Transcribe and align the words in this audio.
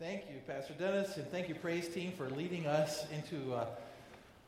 Thank 0.00 0.26
you, 0.30 0.36
Pastor 0.46 0.74
Dennis, 0.78 1.16
and 1.16 1.28
thank 1.32 1.48
you, 1.48 1.56
Praise 1.56 1.88
Team, 1.88 2.12
for 2.12 2.30
leading 2.30 2.68
us 2.68 3.04
into 3.10 3.52
uh, 3.52 3.66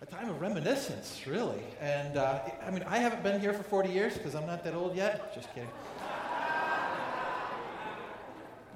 a 0.00 0.06
time 0.06 0.30
of 0.30 0.40
reminiscence, 0.40 1.22
really. 1.26 1.64
And 1.80 2.16
uh, 2.16 2.38
I 2.64 2.70
mean, 2.70 2.84
I 2.84 2.98
haven't 2.98 3.24
been 3.24 3.40
here 3.40 3.52
for 3.52 3.64
40 3.64 3.88
years 3.88 4.16
because 4.16 4.36
I'm 4.36 4.46
not 4.46 4.62
that 4.62 4.74
old 4.74 4.94
yet. 4.94 5.34
Just 5.34 5.52
kidding. 5.52 5.68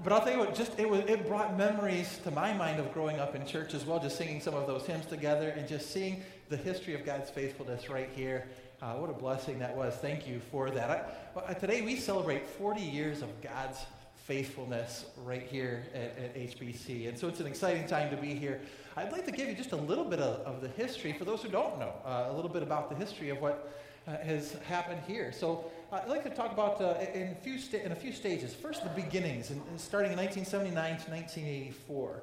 but 0.02 0.12
I'll 0.12 0.20
tell 0.22 0.32
you 0.32 0.40
what, 0.40 0.56
just 0.56 0.76
it, 0.76 0.90
was, 0.90 1.02
it 1.06 1.28
brought 1.28 1.56
memories 1.56 2.18
to 2.24 2.32
my 2.32 2.52
mind 2.52 2.80
of 2.80 2.92
growing 2.92 3.20
up 3.20 3.36
in 3.36 3.46
church 3.46 3.72
as 3.72 3.84
well, 3.84 4.00
just 4.00 4.18
singing 4.18 4.40
some 4.40 4.54
of 4.54 4.66
those 4.66 4.84
hymns 4.84 5.06
together 5.06 5.50
and 5.50 5.68
just 5.68 5.92
seeing 5.92 6.24
the 6.48 6.56
history 6.56 6.96
of 6.96 7.06
God's 7.06 7.30
faithfulness 7.30 7.88
right 7.88 8.10
here. 8.16 8.48
Uh, 8.82 8.94
what 8.94 9.10
a 9.10 9.12
blessing 9.12 9.60
that 9.60 9.76
was. 9.76 9.94
Thank 9.94 10.26
you 10.26 10.40
for 10.50 10.72
that. 10.72 10.90
I, 10.90 11.02
well, 11.36 11.54
today 11.54 11.82
we 11.82 11.94
celebrate 11.94 12.44
40 12.44 12.80
years 12.80 13.22
of 13.22 13.28
God's 13.40 13.78
faithfulness 14.24 15.04
right 15.22 15.46
here 15.46 15.84
at, 15.94 16.16
at, 16.18 16.34
HBC. 16.34 17.08
And 17.08 17.18
so 17.18 17.28
it's 17.28 17.40
an 17.40 17.46
exciting 17.46 17.86
time 17.86 18.08
to 18.08 18.16
be 18.16 18.34
here. 18.34 18.60
I'd 18.96 19.12
like 19.12 19.26
to 19.26 19.32
give 19.32 19.48
you 19.48 19.54
just 19.54 19.72
a 19.72 19.76
little 19.76 20.04
bit 20.04 20.18
of, 20.18 20.40
of 20.46 20.62
the 20.62 20.68
history 20.68 21.12
for 21.12 21.26
those 21.26 21.42
who 21.42 21.50
don't 21.50 21.78
know, 21.78 21.92
uh, 22.06 22.28
a 22.30 22.32
little 22.32 22.50
bit 22.50 22.62
about 22.62 22.88
the 22.88 22.96
history 22.96 23.28
of 23.28 23.40
what 23.42 23.70
uh, 24.08 24.16
has 24.18 24.54
happened 24.66 25.00
here. 25.06 25.30
So 25.30 25.70
uh, 25.92 25.96
I'd 25.96 26.08
like 26.08 26.24
to 26.24 26.30
talk 26.30 26.52
about 26.52 26.80
uh, 26.80 26.94
in, 27.12 27.32
a 27.32 27.34
few 27.34 27.58
sta- 27.58 27.84
in 27.84 27.92
a 27.92 27.96
few 27.96 28.12
stages. 28.12 28.54
First, 28.54 28.82
the 28.82 28.88
beginnings, 28.90 29.50
and, 29.50 29.60
and 29.68 29.78
starting 29.78 30.12
in 30.12 30.18
1979 30.18 30.74
to 31.04 31.10
1984. 31.10 32.22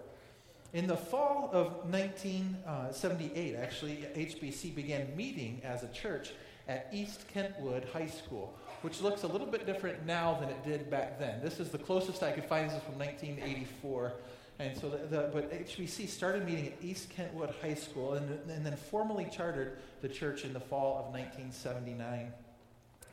In 0.74 0.88
the 0.88 0.98
fall 0.98 1.50
of 1.54 1.68
1978, 1.92 3.56
actually, 3.56 4.08
HBC 4.16 4.74
began 4.74 5.16
meeting 5.16 5.62
as 5.64 5.84
a 5.84 5.88
church 5.90 6.32
at 6.68 6.88
East 6.92 7.28
Kentwood 7.28 7.86
High 7.94 8.08
School 8.08 8.56
which 8.82 9.02
looks 9.02 9.24
a 9.24 9.28
little 9.28 9.48
bit 9.48 9.66
different 9.66 10.06
now 10.06 10.38
than 10.40 10.50
it 10.50 10.64
did 10.66 10.90
back 10.90 11.20
then. 11.20 11.40
This 11.42 11.60
is 11.60 11.70
the 11.70 11.78
closest 11.78 12.24
I 12.24 12.32
could 12.32 12.46
find. 12.46 12.70
This 12.70 12.78
is 12.78 12.84
from 12.84 12.98
1984. 12.98 14.14
And 14.60 14.78
so, 14.78 14.90
the, 14.90 14.98
the, 14.98 15.30
but 15.34 15.52
HBC 15.52 16.08
started 16.08 16.46
meeting 16.46 16.68
at 16.68 16.74
East 16.84 17.10
Kentwood 17.10 17.54
High 17.62 17.74
School 17.74 18.14
and, 18.14 18.30
and 18.50 18.66
then 18.66 18.76
formally 18.76 19.28
chartered 19.32 19.78
the 20.02 20.10
church 20.10 20.46
in 20.46 20.54
the 20.54 20.60
fall 20.60 21.00
of 21.00 21.06
1979. 21.14 22.32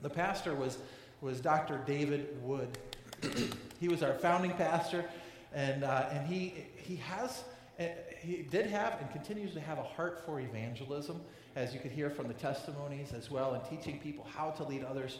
The 0.02 0.10
pastor 0.10 0.54
was, 0.54 0.78
was 1.20 1.40
Dr. 1.40 1.80
David 1.86 2.36
Wood. 2.42 2.78
he 3.80 3.88
was 3.88 4.02
our 4.02 4.14
founding 4.14 4.52
pastor, 4.52 5.04
and, 5.54 5.84
uh, 5.84 6.08
and 6.12 6.26
he, 6.26 6.64
he 6.76 6.96
has, 6.96 7.44
eh, 7.78 7.88
he 8.20 8.46
did 8.50 8.66
have 8.66 9.00
and 9.00 9.10
continues 9.10 9.54
to 9.54 9.60
have 9.60 9.78
a 9.78 9.82
heart 9.82 10.22
for 10.24 10.40
evangelism, 10.40 11.20
as 11.56 11.74
you 11.74 11.80
could 11.80 11.90
hear 11.90 12.10
from 12.10 12.28
the 12.28 12.34
testimonies 12.34 13.12
as 13.12 13.30
well, 13.30 13.54
and 13.54 13.64
teaching 13.64 13.98
people 13.98 14.26
how 14.36 14.50
to 14.50 14.64
lead 14.64 14.84
others 14.84 15.18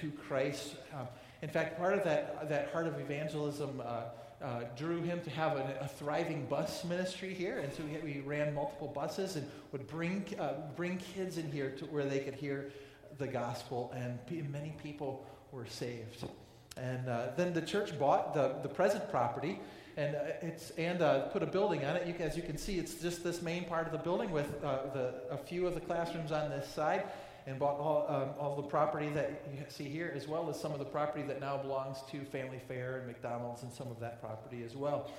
to 0.00 0.10
Christ. 0.10 0.76
Uh, 0.94 1.06
in 1.42 1.48
fact, 1.48 1.78
part 1.78 1.94
of 1.94 2.04
that, 2.04 2.48
that 2.48 2.70
heart 2.70 2.86
of 2.86 2.98
evangelism 2.98 3.82
uh, 3.84 4.02
uh, 4.42 4.60
drew 4.76 5.02
him 5.02 5.20
to 5.22 5.30
have 5.30 5.56
a, 5.56 5.78
a, 5.80 5.88
thriving 5.88 6.46
bus 6.46 6.84
ministry 6.84 7.34
here. 7.34 7.58
And 7.58 7.72
so 7.72 7.82
we, 7.82 8.14
we 8.14 8.20
ran 8.20 8.54
multiple 8.54 8.88
buses 8.88 9.36
and 9.36 9.48
would 9.72 9.86
bring, 9.86 10.24
uh, 10.38 10.54
bring 10.76 10.98
kids 10.98 11.38
in 11.38 11.50
here 11.50 11.70
to 11.78 11.84
where 11.86 12.04
they 12.04 12.20
could 12.20 12.34
hear 12.34 12.70
the 13.18 13.26
gospel, 13.26 13.92
and 13.96 14.24
p- 14.26 14.42
many 14.42 14.74
people 14.82 15.26
were 15.50 15.66
saved. 15.66 16.28
And 16.76 17.08
uh, 17.08 17.28
then 17.36 17.52
the 17.52 17.62
church 17.62 17.98
bought 17.98 18.32
the, 18.32 18.54
the 18.62 18.68
present 18.68 19.10
property 19.10 19.58
and 19.98 20.14
uh, 20.14 20.20
it's 20.42 20.70
and 20.78 21.02
uh, 21.02 21.22
put 21.26 21.42
a 21.42 21.46
building 21.46 21.84
on 21.84 21.96
it. 21.96 22.06
You, 22.06 22.14
as 22.24 22.36
you 22.36 22.42
can 22.42 22.56
see, 22.56 22.78
it's 22.78 22.94
just 22.94 23.24
this 23.24 23.42
main 23.42 23.64
part 23.64 23.86
of 23.86 23.92
the 23.92 23.98
building 23.98 24.30
with 24.30 24.64
uh, 24.64 24.78
the, 24.94 25.14
a 25.28 25.36
few 25.36 25.66
of 25.66 25.74
the 25.74 25.80
classrooms 25.80 26.30
on 26.30 26.48
this 26.50 26.68
side, 26.68 27.02
and 27.48 27.58
bought 27.58 27.80
all, 27.80 28.04
um, 28.08 28.28
all 28.38 28.54
the 28.54 28.62
property 28.62 29.08
that 29.08 29.42
you 29.50 29.64
see 29.68 29.88
here, 29.88 30.12
as 30.14 30.28
well 30.28 30.50
as 30.50 30.60
some 30.60 30.72
of 30.72 30.78
the 30.78 30.84
property 30.84 31.24
that 31.26 31.40
now 31.40 31.56
belongs 31.56 31.98
to 32.10 32.20
Family 32.26 32.60
Fare 32.68 32.98
and 32.98 33.06
McDonald's 33.06 33.62
and 33.62 33.72
some 33.72 33.88
of 33.88 33.98
that 34.00 34.20
property 34.20 34.62
as 34.64 34.76
well. 34.76 35.10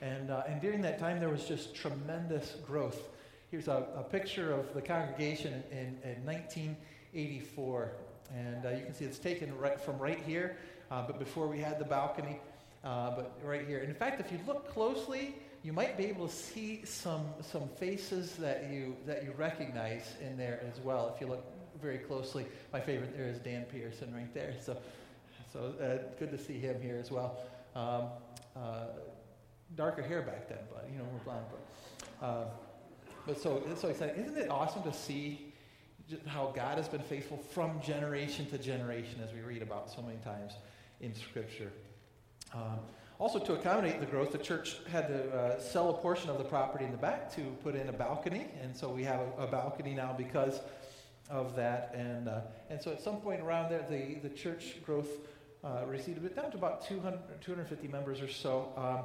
And, 0.00 0.30
uh, 0.30 0.44
and 0.48 0.62
during 0.62 0.80
that 0.80 0.98
time, 0.98 1.20
there 1.20 1.28
was 1.28 1.44
just 1.44 1.74
tremendous 1.74 2.56
growth. 2.66 3.02
Here's 3.50 3.68
a, 3.68 3.86
a 3.96 4.02
picture 4.02 4.50
of 4.50 4.72
the 4.72 4.80
congregation 4.80 5.62
in, 5.70 5.98
in 6.02 6.24
1984. 6.24 7.92
And 8.34 8.64
uh, 8.64 8.70
you 8.70 8.84
can 8.84 8.94
see 8.94 9.04
it's 9.04 9.18
taken 9.18 9.56
right 9.58 9.78
from 9.78 9.98
right 9.98 10.20
here, 10.26 10.56
uh, 10.90 11.06
but 11.06 11.18
before 11.18 11.48
we 11.48 11.58
had 11.58 11.78
the 11.78 11.84
balcony, 11.84 12.40
uh, 12.82 13.14
but 13.14 13.38
right 13.42 13.66
here. 13.66 13.80
And 13.80 13.90
in 13.90 13.94
fact, 13.94 14.20
if 14.20 14.32
you 14.32 14.38
look 14.46 14.72
closely, 14.72 15.34
you 15.62 15.74
might 15.74 15.98
be 15.98 16.06
able 16.06 16.28
to 16.28 16.34
see 16.34 16.82
some, 16.84 17.26
some 17.42 17.68
faces 17.76 18.36
that 18.36 18.70
you, 18.70 18.96
that 19.06 19.22
you 19.22 19.32
recognize 19.36 20.14
in 20.22 20.36
there 20.38 20.62
as 20.66 20.80
well 20.80 21.12
if 21.14 21.20
you 21.20 21.26
look 21.26 21.44
very 21.84 21.98
closely. 21.98 22.46
My 22.72 22.80
favorite 22.80 23.14
there 23.16 23.28
is 23.28 23.38
Dan 23.38 23.66
Pearson 23.66 24.12
right 24.14 24.32
there. 24.32 24.54
So, 24.60 24.76
so 25.52 25.74
uh, 25.80 26.16
good 26.18 26.30
to 26.30 26.38
see 26.38 26.58
him 26.58 26.80
here 26.80 26.98
as 26.98 27.10
well. 27.10 27.38
Um, 27.76 28.04
uh, 28.56 28.86
darker 29.76 30.02
hair 30.02 30.22
back 30.22 30.48
then, 30.48 30.58
but 30.72 30.88
you 30.90 30.98
know 30.98 31.04
we're 31.12 31.24
blonde. 31.24 31.44
But, 32.20 32.26
uh, 32.26 32.44
but 33.26 33.40
so 33.40 33.62
it's 33.70 33.82
so 33.82 33.88
exciting. 33.88 34.24
Isn't 34.24 34.38
it 34.38 34.50
awesome 34.50 34.82
to 34.84 34.92
see 34.92 35.52
how 36.26 36.52
God 36.54 36.78
has 36.78 36.88
been 36.88 37.02
faithful 37.02 37.36
from 37.36 37.80
generation 37.80 38.46
to 38.46 38.58
generation, 38.58 39.20
as 39.22 39.32
we 39.32 39.40
read 39.40 39.62
about 39.62 39.90
so 39.90 40.02
many 40.02 40.18
times 40.18 40.54
in 41.00 41.14
Scripture. 41.14 41.72
Um, 42.52 42.78
also, 43.18 43.38
to 43.38 43.54
accommodate 43.54 44.00
the 44.00 44.06
growth, 44.06 44.32
the 44.32 44.38
church 44.38 44.76
had 44.90 45.08
to 45.08 45.30
uh, 45.34 45.60
sell 45.60 45.90
a 45.90 45.94
portion 45.94 46.30
of 46.30 46.38
the 46.38 46.44
property 46.44 46.84
in 46.84 46.90
the 46.90 46.98
back 46.98 47.34
to 47.36 47.42
put 47.62 47.74
in 47.74 47.88
a 47.88 47.92
balcony, 47.92 48.46
and 48.62 48.76
so 48.76 48.88
we 48.88 49.04
have 49.04 49.20
a, 49.20 49.44
a 49.44 49.46
balcony 49.46 49.94
now 49.94 50.14
because 50.16 50.60
of 51.30 51.56
that. 51.56 51.94
And, 51.94 52.28
uh, 52.28 52.40
and 52.70 52.80
so 52.80 52.90
at 52.90 53.00
some 53.00 53.16
point 53.16 53.40
around 53.40 53.70
there, 53.70 53.84
the, 53.88 54.28
the 54.28 54.34
church 54.34 54.76
growth 54.84 55.08
uh, 55.62 55.82
receded 55.86 56.24
it 56.24 56.36
down 56.36 56.50
to 56.50 56.56
about 56.56 56.86
200, 56.86 57.18
250 57.40 57.88
members 57.88 58.20
or 58.20 58.28
so. 58.28 58.72
Um, 58.76 59.04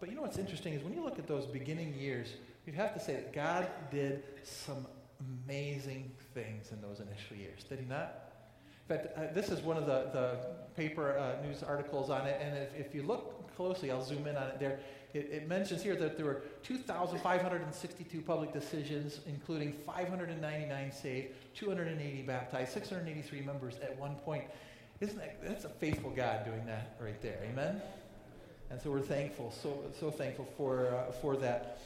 but 0.00 0.08
you 0.08 0.14
know 0.14 0.22
what's 0.22 0.38
interesting 0.38 0.74
is 0.74 0.82
when 0.82 0.94
you 0.94 1.02
look 1.02 1.18
at 1.18 1.26
those 1.26 1.44
beginning 1.46 1.94
years, 1.94 2.34
you'd 2.66 2.76
have 2.76 2.94
to 2.94 3.00
say 3.00 3.14
that 3.14 3.32
God 3.32 3.68
did 3.90 4.22
some 4.44 4.86
amazing 5.46 6.10
things 6.34 6.70
in 6.72 6.80
those 6.80 7.00
initial 7.00 7.36
years, 7.36 7.64
did 7.64 7.80
he 7.80 7.86
not? 7.86 8.32
In 8.88 8.96
fact, 8.96 9.18
uh, 9.18 9.32
this 9.34 9.50
is 9.50 9.60
one 9.60 9.76
of 9.76 9.86
the, 9.86 10.08
the 10.12 10.36
paper 10.76 11.18
uh, 11.18 11.44
news 11.44 11.62
articles 11.62 12.08
on 12.10 12.26
it, 12.26 12.40
and 12.40 12.56
if, 12.56 12.86
if 12.86 12.94
you 12.94 13.02
look 13.02 13.37
closely, 13.58 13.90
I'll 13.90 14.04
zoom 14.04 14.26
in 14.26 14.36
on 14.36 14.48
it 14.48 14.58
there 14.58 14.80
it, 15.14 15.30
it 15.32 15.48
mentions 15.48 15.82
here 15.82 15.96
that 15.96 16.16
there 16.16 16.26
were 16.26 16.42
2,562 16.62 18.20
public 18.22 18.52
decisions, 18.52 19.20
including 19.26 19.72
599 19.72 20.92
saved, 20.92 21.28
280 21.54 22.22
baptized, 22.22 22.72
683 22.72 23.40
members 23.40 23.74
at 23.82 23.98
one 23.98 24.16
point. 24.16 24.44
Isn't 25.00 25.18
that, 25.18 25.42
that's 25.42 25.64
a 25.64 25.70
faithful 25.70 26.10
God 26.10 26.44
doing 26.44 26.66
that 26.66 26.96
right 27.00 27.20
there. 27.22 27.38
Amen? 27.50 27.80
And 28.70 28.80
so 28.80 28.90
we're 28.90 29.00
thankful, 29.00 29.50
so, 29.50 29.82
so 29.98 30.10
thankful 30.10 30.46
for, 30.56 30.94
uh, 30.94 31.12
for 31.12 31.36
that. 31.38 31.80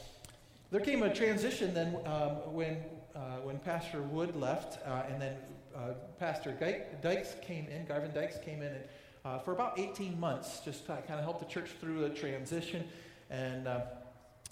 There 0.71 0.81
came 0.81 1.03
a 1.03 1.13
transition 1.13 1.73
then 1.73 1.95
um, 2.05 2.53
when, 2.53 2.77
uh, 3.15 3.37
when 3.43 3.59
Pastor 3.59 4.01
Wood 4.01 4.35
left, 4.35 4.85
uh, 4.85 5.03
and 5.09 5.21
then 5.21 5.37
uh, 5.73 5.93
Pastor 6.19 6.51
Dykes 7.01 7.35
came 7.41 7.67
in, 7.67 7.85
Garvin 7.85 8.11
Dykes 8.11 8.37
came 8.43 8.61
in 8.61 8.73
and, 8.73 8.83
uh, 9.25 9.39
for 9.39 9.53
about 9.53 9.79
18 9.79 10.19
months, 10.19 10.61
just 10.63 10.85
kind 10.87 10.99
of 11.09 11.21
help 11.21 11.39
the 11.39 11.45
church 11.45 11.69
through 11.79 12.01
the 12.01 12.09
transition 12.09 12.83
and, 13.29 13.67
uh, 13.67 13.81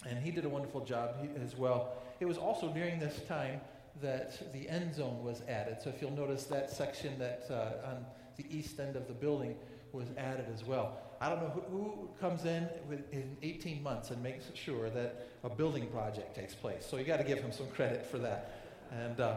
and 0.08 0.18
he 0.18 0.30
did 0.30 0.44
a 0.44 0.48
wonderful 0.48 0.84
job 0.84 1.14
as 1.42 1.56
well. 1.56 1.92
It 2.20 2.24
was 2.24 2.38
also 2.38 2.68
during 2.68 2.98
this 2.98 3.20
time 3.28 3.60
that 4.00 4.52
the 4.52 4.68
end 4.68 4.94
zone 4.94 5.22
was 5.22 5.42
added. 5.48 5.78
So 5.82 5.90
if 5.90 6.00
you'll 6.00 6.10
notice 6.12 6.44
that 6.44 6.70
section 6.70 7.18
that 7.18 7.44
uh, 7.50 7.88
on 7.88 8.06
the 8.36 8.46
east 8.50 8.80
end 8.80 8.96
of 8.96 9.06
the 9.06 9.12
building 9.12 9.56
was 9.92 10.08
added 10.16 10.46
as 10.52 10.64
well. 10.64 10.98
I 11.20 11.28
don't 11.28 11.40
know 11.40 11.50
who, 11.50 11.60
who 11.60 12.08
comes 12.20 12.46
in 12.46 12.68
in 13.12 13.36
18 13.42 13.82
months 13.82 14.10
and 14.10 14.22
makes 14.22 14.46
sure 14.54 14.90
that 14.90 15.28
a 15.44 15.50
building 15.50 15.86
project 15.88 16.34
takes 16.34 16.54
place. 16.54 16.86
So 16.88 16.96
you 16.96 17.04
got 17.04 17.18
to 17.18 17.24
give 17.24 17.38
him 17.38 17.52
some 17.52 17.68
credit 17.68 18.06
for 18.06 18.18
that. 18.18 18.58
And 18.90 19.20
uh, 19.20 19.36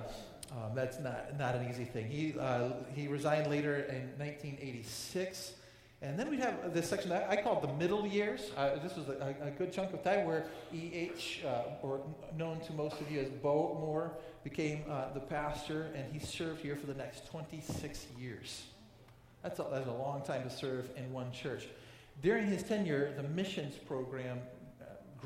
um, 0.52 0.76
that's 0.76 1.00
not, 1.00 1.38
not 1.38 1.56
an 1.56 1.70
easy 1.70 1.86
thing. 1.86 2.08
He, 2.08 2.36
uh, 2.40 2.72
he 2.94 3.08
resigned 3.08 3.50
later 3.50 3.76
in 3.76 4.10
1986. 4.18 5.54
And 6.02 6.20
then 6.20 6.30
we'd 6.30 6.42
have 6.42 6.74
this 6.74 6.90
section 6.90 7.10
that 7.10 7.30
I 7.30 7.42
call 7.42 7.60
the 7.62 7.74
middle 7.74 8.06
years. 8.06 8.52
Uh, 8.56 8.76
this 8.84 8.96
was 8.96 9.08
a, 9.10 9.36
a, 9.42 9.50
good 9.52 9.72
chunk 9.72 9.94
of 9.94 10.04
time 10.04 10.26
where 10.26 10.46
E.H., 10.74 11.44
uh, 11.46 11.64
or 11.82 12.02
known 12.38 12.60
to 12.62 12.74
most 12.74 13.02
of 13.02 13.10
you 13.10 13.22
as 13.22 13.30
Bo 13.30 13.78
Moore, 13.80 14.12
became 14.44 14.84
uh, 14.90 15.14
the 15.14 15.20
pastor, 15.20 15.90
and 15.96 16.12
he 16.14 16.20
served 16.20 16.62
here 16.62 16.76
for 16.76 16.86
the 16.86 16.94
next 16.94 17.26
26 17.28 18.06
years. 18.20 18.66
That's 19.42 19.60
a, 19.60 19.66
that's 19.72 19.88
a 19.88 19.94
long 19.94 20.22
time 20.22 20.44
to 20.44 20.50
serve 20.50 20.90
in 20.96 21.12
one 21.12 21.32
church. 21.32 21.68
During 22.22 22.48
his 22.48 22.62
tenure, 22.62 23.14
the 23.16 23.24
missions 23.24 23.76
program 23.76 24.40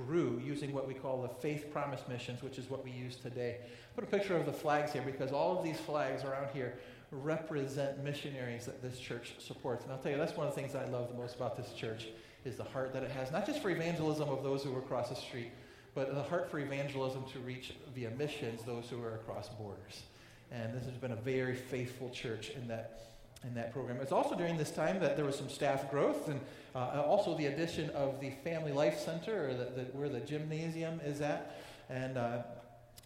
grew 0.05 0.41
using 0.45 0.71
what 0.73 0.87
we 0.87 0.93
call 0.93 1.21
the 1.21 1.29
faith 1.29 1.71
promise 1.71 2.01
missions, 2.07 2.41
which 2.41 2.57
is 2.57 2.69
what 2.69 2.83
we 2.83 2.91
use 2.91 3.15
today. 3.15 3.57
Put 3.95 4.03
a 4.03 4.07
picture 4.07 4.35
of 4.35 4.45
the 4.45 4.53
flags 4.53 4.93
here 4.93 5.03
because 5.05 5.31
all 5.31 5.57
of 5.57 5.63
these 5.63 5.77
flags 5.77 6.23
around 6.23 6.49
here 6.53 6.79
represent 7.11 8.03
missionaries 8.03 8.65
that 8.65 8.81
this 8.81 8.99
church 8.99 9.33
supports. 9.39 9.83
And 9.83 9.93
I'll 9.93 9.99
tell 9.99 10.11
you, 10.11 10.17
that's 10.17 10.37
one 10.37 10.47
of 10.47 10.55
the 10.55 10.61
things 10.61 10.75
I 10.75 10.85
love 10.85 11.09
the 11.09 11.17
most 11.17 11.35
about 11.35 11.57
this 11.57 11.73
church 11.73 12.07
is 12.45 12.55
the 12.55 12.63
heart 12.63 12.93
that 12.93 13.03
it 13.03 13.11
has, 13.11 13.31
not 13.31 13.45
just 13.45 13.61
for 13.61 13.69
evangelism 13.69 14.29
of 14.29 14.43
those 14.43 14.63
who 14.63 14.73
are 14.75 14.79
across 14.79 15.09
the 15.09 15.15
street, 15.15 15.51
but 15.95 16.13
the 16.13 16.23
heart 16.23 16.49
for 16.49 16.59
evangelism 16.59 17.23
to 17.33 17.39
reach 17.39 17.73
via 17.93 18.11
missions 18.11 18.61
those 18.63 18.89
who 18.89 19.01
are 19.03 19.15
across 19.15 19.49
borders. 19.49 20.03
And 20.51 20.73
this 20.73 20.85
has 20.85 20.95
been 20.95 21.11
a 21.11 21.17
very 21.17 21.55
faithful 21.55 22.09
church 22.09 22.51
in 22.51 22.67
that, 22.67 23.01
in 23.44 23.53
that 23.53 23.71
program. 23.71 23.97
It's 24.01 24.12
also 24.12 24.36
during 24.36 24.57
this 24.57 24.71
time 24.71 25.00
that 25.00 25.15
there 25.15 25.25
was 25.25 25.36
some 25.38 25.50
staff 25.50 25.89
growth 25.89 26.27
and 26.27 26.41
uh, 26.75 27.03
also 27.06 27.36
the 27.38 27.47
addition 27.47 27.89
of 27.91 28.19
the 28.19 28.31
Family 28.44 28.71
Life 28.71 29.00
Center, 29.00 29.53
the, 29.53 29.83
the, 29.83 29.83
where 29.94 30.09
the 30.09 30.19
gymnasium 30.19 31.00
is 31.06 31.21
at, 31.21 31.62
and 31.89 32.18
uh, 32.18 32.44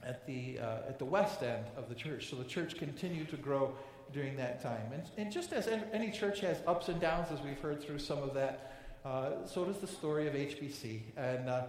at, 0.04 0.26
the, 0.26 0.60
uh, 0.60 0.90
at 0.90 1.00
the 1.00 1.06
west 1.06 1.44
end 1.44 1.66
of 1.78 1.88
the 1.88 1.96
church. 1.96 2.30
So 2.30 2.36
the 2.36 2.44
church 2.44 2.78
continued 2.78 3.30
to 3.30 3.38
grow 3.38 3.76
during 4.12 4.36
that 4.38 4.62
time. 4.62 4.92
And, 4.92 5.04
and 5.18 5.32
just 5.32 5.54
as 5.54 5.68
any 5.68 6.12
church 6.12 6.42
has 6.42 6.58
ups 6.68 6.90
and 6.90 7.00
downs, 7.00 7.30
as 7.32 7.42
we've 7.42 7.60
heard 7.60 7.82
through 7.82 8.00
some 8.00 8.22
of 8.22 8.34
that, 8.34 8.74
uh, 9.06 9.46
so 9.46 9.66
does 9.66 9.80
the 9.80 9.88
story 9.88 10.28
of 10.28 10.34
HBC. 10.34 11.02
And, 11.18 11.50
uh, 11.50 11.64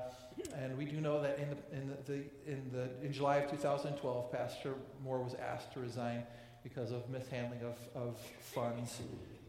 and 0.56 0.76
we 0.76 0.84
do 0.84 1.00
know 1.00 1.20
that 1.20 1.38
in, 1.38 1.50
the, 1.50 1.76
in, 1.76 1.96
the, 2.06 2.50
in, 2.50 2.70
the, 2.72 3.06
in 3.06 3.12
July 3.12 3.38
of 3.38 3.50
2012, 3.50 4.32
Pastor 4.32 4.74
Moore 5.02 5.22
was 5.22 5.34
asked 5.34 5.72
to 5.74 5.80
resign 5.80 6.24
because 6.64 6.90
of 6.90 7.08
mishandling 7.10 7.60
of, 7.60 7.78
of 7.94 8.18
funds 8.40 9.00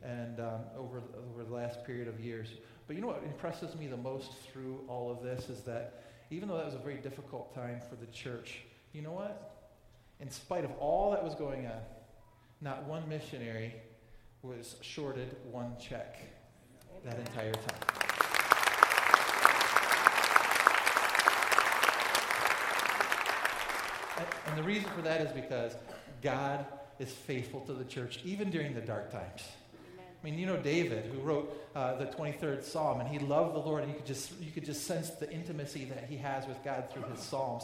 and 0.04 0.40
um, 0.40 0.60
over, 0.78 1.02
over 1.32 1.44
the 1.44 1.54
last 1.54 1.84
period 1.86 2.08
of 2.08 2.20
years. 2.20 2.50
But 2.86 2.96
you 2.96 3.02
know 3.02 3.08
what 3.08 3.24
impresses 3.26 3.76
me 3.76 3.88
the 3.88 3.98
most 3.98 4.34
through 4.52 4.82
all 4.88 5.10
of 5.10 5.24
this 5.24 5.50
is 5.50 5.62
that 5.62 6.04
even 6.30 6.48
though 6.48 6.58
that 6.58 6.66
was 6.66 6.76
a 6.76 6.80
very 6.80 6.98
difficult 6.98 7.56
time 7.56 7.80
for 7.90 7.96
the 7.96 8.06
church, 8.08 8.60
you 8.94 9.02
know 9.02 9.14
what? 9.14 9.72
In 10.20 10.30
spite 10.30 10.66
of 10.66 10.72
all 10.78 11.12
that 11.12 11.24
was 11.24 11.34
going 11.34 11.66
on, 11.66 11.80
not 12.62 12.84
one 12.84 13.08
missionary 13.10 13.74
was 14.44 14.76
shorted 14.82 15.36
one 15.52 15.76
check 15.80 16.20
that 17.04 17.18
entire 17.18 17.52
time. 17.54 18.06
And 24.48 24.58
the 24.58 24.64
reason 24.64 24.90
for 24.92 25.02
that 25.02 25.22
is 25.22 25.32
because 25.32 25.76
God 26.22 26.66
is 27.00 27.12
faithful 27.12 27.62
to 27.62 27.74
the 27.74 27.84
church, 27.84 28.20
even 28.24 28.50
during 28.50 28.74
the 28.74 28.82
dark 28.82 29.12
times. 29.12 29.44
I 30.26 30.26
mean, 30.26 30.40
you 30.40 30.46
know 30.48 30.58
David, 30.58 31.06
who 31.06 31.20
wrote 31.20 31.70
uh, 31.76 31.96
the 31.96 32.06
23rd 32.06 32.64
Psalm, 32.64 33.00
and 33.00 33.08
he 33.08 33.20
loved 33.20 33.54
the 33.54 33.60
Lord, 33.60 33.84
and 33.84 33.92
you 33.92 33.98
could, 33.98 34.08
just, 34.08 34.32
you 34.42 34.52
could 34.52 34.66
just 34.66 34.86
sense 34.86 35.12
the 35.12 35.32
intimacy 35.32 35.86
that 35.86 36.06
he 36.10 36.18
has 36.18 36.48
with 36.48 36.64
God 36.64 36.90
through 36.92 37.04
his 37.04 37.20
Psalms. 37.20 37.64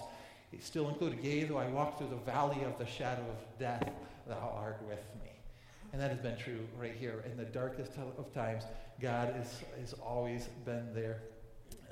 He 0.52 0.60
still 0.60 0.90
included, 0.90 1.24
Yea, 1.24 1.46
though 1.46 1.58
I 1.58 1.68
walk 1.68 1.98
through 1.98 2.10
the 2.10 2.18
valley 2.18 2.64
of 2.64 2.78
the 2.78 2.86
shadow 2.86 3.24
of 3.24 3.60
death, 3.60 3.90
thou 4.28 4.54
art 4.56 4.80
with 4.88 5.04
me. 5.24 5.32
And 5.92 6.02
that 6.02 6.12
has 6.12 6.20
been 6.20 6.38
true 6.38 6.60
right 6.78 6.94
here. 6.94 7.24
In 7.30 7.38
the 7.38 7.46
darkest 7.46 7.94
of 7.98 8.34
times, 8.34 8.64
God 9.02 9.34
is, 9.42 9.62
has 9.80 9.94
always 9.94 10.48
been 10.66 10.94
there 10.94 11.22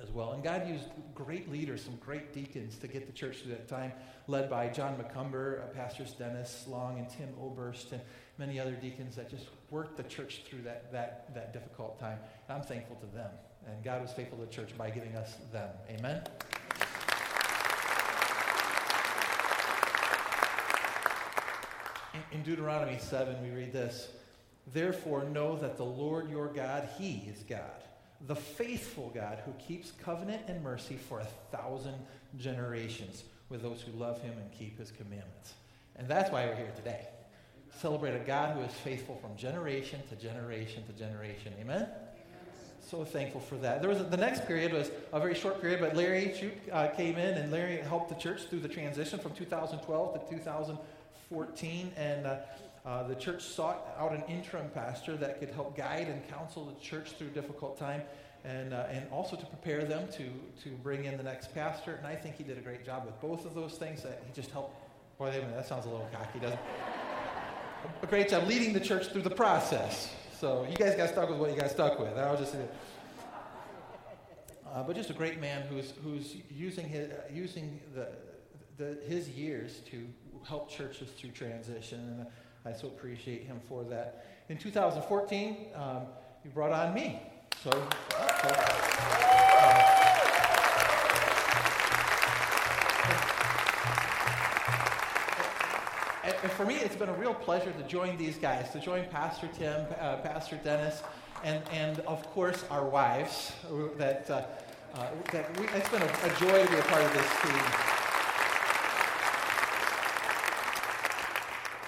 as 0.02 0.10
well. 0.10 0.32
And 0.32 0.44
God 0.44 0.68
used 0.68 0.86
great 1.14 1.52
leaders, 1.52 1.84
some 1.84 1.96
great 1.98 2.34
deacons 2.34 2.78
to 2.78 2.88
get 2.88 3.06
the 3.06 3.14
church 3.14 3.38
through 3.42 3.52
that 3.52 3.68
time, 3.68 3.92
led 4.28 4.50
by 4.50 4.68
John 4.68 4.96
McCumber, 4.96 5.64
uh, 5.64 5.68
Pastors 5.68 6.14
Dennis 6.14 6.66
Long, 6.68 7.00
and 7.00 7.10
Tim 7.10 7.30
Oberst, 7.42 7.92
and 7.92 8.02
many 8.38 8.60
other 8.60 8.72
deacons 8.72 9.16
that 9.16 9.30
just 9.30 9.48
worked 9.70 9.98
the 9.98 10.04
church 10.04 10.44
through 10.50 10.62
that, 10.62 10.92
that, 10.92 11.34
that 11.34 11.54
difficult 11.54 12.00
time. 12.00 12.18
And 12.48 12.58
I'm 12.58 12.64
thankful 12.64 12.96
to 12.98 13.06
them. 13.08 13.32
And 13.68 13.84
God 13.84 14.02
was 14.02 14.12
faithful 14.12 14.38
to 14.38 14.46
the 14.46 14.52
church 14.52 14.78
by 14.78 14.90
giving 14.90 15.16
us 15.16 15.36
them. 15.52 15.70
Amen? 15.90 16.24
In 22.32 22.44
Deuteronomy 22.44 22.98
7, 23.00 23.42
we 23.44 23.50
read 23.50 23.74
this 23.74 24.10
Therefore, 24.74 25.24
know 25.24 25.58
that 25.58 25.78
the 25.78 25.86
Lord 25.86 26.30
your 26.30 26.48
God, 26.48 26.88
He 26.98 27.28
is 27.28 27.44
God 27.44 27.84
the 28.28 28.36
faithful 28.36 29.12
God 29.14 29.40
who 29.46 29.54
keeps 29.54 29.92
covenant 29.92 30.44
and 30.48 30.64
mercy 30.64 30.96
for 30.96 31.20
a 31.20 31.28
thousand 31.56 31.96
generations 32.38 33.24
with 33.50 33.62
those 33.62 33.82
who 33.82 33.92
love 33.98 34.22
him 34.22 34.34
and 34.38 34.52
keep 34.52 34.78
his 34.78 34.92
commandments. 34.92 35.54
And 35.96 36.08
that's 36.08 36.32
why 36.32 36.46
we're 36.46 36.56
here 36.56 36.72
today. 36.76 37.08
Celebrate 37.80 38.16
a 38.16 38.20
God 38.20 38.56
who 38.56 38.62
is 38.62 38.74
faithful 38.74 39.16
from 39.22 39.36
generation 39.38 40.02
to 40.10 40.16
generation 40.16 40.84
to 40.88 40.94
generation. 40.94 41.54
Amen? 41.60 41.88
So 42.90 43.06
thankful 43.06 43.42
for 43.42 43.56
that. 43.58 43.82
There 43.82 43.90
was 43.90 44.04
the 44.04 44.18
next 44.18 44.48
period 44.48 44.74
was 44.74 44.90
a 45.14 45.20
very 45.20 45.36
short 45.36 45.62
period, 45.62 45.80
but 45.80 45.96
Larry 45.96 46.34
Shute 46.38 46.54
uh, 46.72 46.88
came 46.88 47.18
in 47.18 47.38
and 47.38 47.52
Larry 47.52 47.78
helped 47.78 48.10
the 48.10 48.16
church 48.16 48.44
through 48.50 48.62
the 48.62 48.68
transition 48.68 49.20
from 49.20 49.34
2012 49.34 50.14
to 50.14 50.36
2014. 50.36 51.92
And 51.96 52.26
uh, 52.26 52.38
uh, 52.86 53.04
the 53.04 53.16
church 53.16 53.44
sought 53.44 53.88
out 53.98 54.14
an 54.14 54.24
interim 54.28 54.70
pastor 54.74 55.18
that 55.18 55.40
could 55.40 55.50
help 55.50 55.76
guide 55.76 56.08
and 56.08 56.28
counsel 56.30 56.66
the 56.66 56.80
church 56.80 57.12
through 57.12 57.28
a 57.28 57.32
difficult 57.32 57.78
time 57.78 58.02
and, 58.46 58.74
uh, 58.74 58.86
and 58.90 59.06
also 59.12 59.36
to 59.36 59.46
prepare 59.46 59.84
them 59.84 60.08
to, 60.08 60.30
to 60.64 60.70
bring 60.82 61.06
in 61.06 61.18
the 61.18 61.24
next 61.24 61.54
pastor. 61.54 61.96
And 61.96 62.08
I 62.08 62.16
think 62.16 62.36
he 62.36 62.44
did 62.44 62.58
a 62.58 62.62
great 62.62 62.86
job 62.86 63.06
with 63.06 63.20
both 63.22 63.46
of 63.46 63.54
those 63.54 63.74
things. 63.74 64.04
That 64.04 64.24
he 64.26 64.34
just 64.34 64.52
helped. 64.52 64.76
Boy, 65.18 65.32
that 65.32 65.68
sounds 65.68 65.86
a 65.86 65.90
little 65.90 66.10
cocky, 66.14 66.40
doesn't 66.40 66.58
it? 66.58 66.66
a 68.02 68.08
great 68.08 68.30
job 68.30 68.48
leading 68.48 68.74
the 68.74 68.80
church 68.80 69.08
through 69.08 69.22
the 69.22 69.30
process. 69.30 70.14
So 70.40 70.66
you 70.70 70.76
guys 70.76 70.96
got 70.96 71.10
stuck 71.10 71.30
with 71.30 71.38
what 71.38 71.50
you 71.52 71.60
got 71.60 71.70
stuck 71.70 72.00
with. 72.00 72.18
I'll 72.18 72.38
just 72.38 72.54
say 72.54 72.66
uh, 74.74 74.84
but 74.84 74.96
just 74.96 75.10
a 75.10 75.14
great 75.14 75.42
man 75.42 75.64
who's, 75.64 75.94
who's 76.04 76.36
using, 76.50 76.88
his, 76.88 77.10
uh, 77.10 77.22
using 77.34 77.80
the, 77.96 78.08
the, 78.78 79.00
his 79.08 79.28
years 79.30 79.80
to 79.90 80.08
help 80.48 80.70
churches 80.70 81.10
through 81.18 81.32
transition. 81.32 82.00
And, 82.00 82.28
I 82.70 82.74
so 82.74 82.88
appreciate 82.88 83.46
him 83.46 83.60
for 83.68 83.84
that. 83.86 84.26
In 84.50 84.58
2014, 84.58 85.68
um, 85.74 86.02
he 86.44 86.50
brought 86.50 86.72
on 86.72 86.94
me. 86.94 87.20
So, 87.64 87.72
so 87.72 87.78
uh, 96.24 96.34
and 96.44 96.52
for 96.52 96.66
me, 96.66 96.76
it's 96.76 96.96
been 96.96 97.10
a 97.10 97.14
real 97.14 97.34
pleasure 97.34 97.72
to 97.72 97.84
join 97.88 98.18
these 98.18 98.38
guys, 98.38 98.70
to 98.72 98.80
join 98.80 99.06
Pastor 99.06 99.50
Tim, 99.58 99.88
uh, 100.00 100.18
Pastor 100.18 100.60
Dennis, 100.64 101.02
and, 101.44 101.64
and 101.72 102.00
of 102.02 102.24
course 102.32 102.66
our 102.70 102.88
wives. 102.88 103.54
That, 103.98 104.30
uh, 104.30 104.44
uh, 104.94 105.08
that 105.32 105.60
we, 105.60 105.68
it's 105.70 105.90
been 105.90 106.04
a, 106.04 106.06
a 106.06 106.30
joy 106.40 106.66
to 106.66 106.72
be 106.72 106.78
a 106.78 106.84
part 106.84 107.02
of 107.02 107.14
this 107.14 107.42
team. 107.42 107.89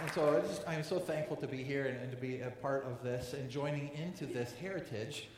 And 0.01 0.11
so 0.13 0.41
just, 0.47 0.67
I'm 0.67 0.83
so 0.83 0.97
thankful 0.97 1.37
to 1.37 1.47
be 1.47 1.63
here 1.63 1.85
and, 1.85 1.95
and, 1.97 2.09
to 2.09 2.17
be 2.17 2.41
a 2.41 2.49
part 2.49 2.85
of 2.85 3.03
this 3.03 3.33
and 3.33 3.51
joining 3.51 3.89
into 3.89 4.25
this 4.25 4.51
heritage, 4.59 5.29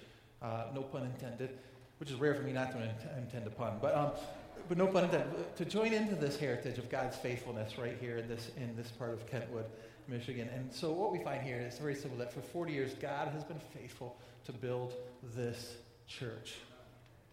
uh, 0.41 0.67
no 0.73 0.83
pun 0.83 1.03
intended, 1.03 1.57
which 1.99 2.09
is 2.09 2.15
rare 2.15 2.33
for 2.33 2.43
me 2.43 2.53
not 2.53 2.71
to 2.71 2.77
intend 3.17 3.45
a 3.45 3.49
pun, 3.49 3.73
but, 3.81 3.93
um, 3.93 4.11
but 4.69 4.77
no 4.77 4.87
pun 4.87 5.03
intended, 5.03 5.55
to 5.57 5.65
join 5.65 5.91
into 5.91 6.15
this 6.15 6.37
heritage 6.37 6.77
of 6.77 6.89
God's 6.89 7.17
faithfulness 7.17 7.77
right 7.77 7.97
here 7.99 8.19
in 8.19 8.29
this, 8.29 8.51
in 8.55 8.73
this 8.77 8.87
part 8.91 9.11
of 9.11 9.29
Kentwood, 9.29 9.65
Michigan. 10.07 10.47
And 10.55 10.73
so 10.73 10.93
what 10.93 11.11
we 11.11 11.19
find 11.19 11.41
here 11.41 11.59
is 11.59 11.77
very 11.77 11.95
simple 11.95 12.17
that 12.19 12.31
for 12.31 12.39
40 12.39 12.71
years, 12.71 12.93
God 12.93 13.27
has 13.33 13.43
been 13.43 13.59
faithful 13.77 14.15
to 14.45 14.53
build 14.53 14.93
this 15.35 15.75
church. 16.07 16.55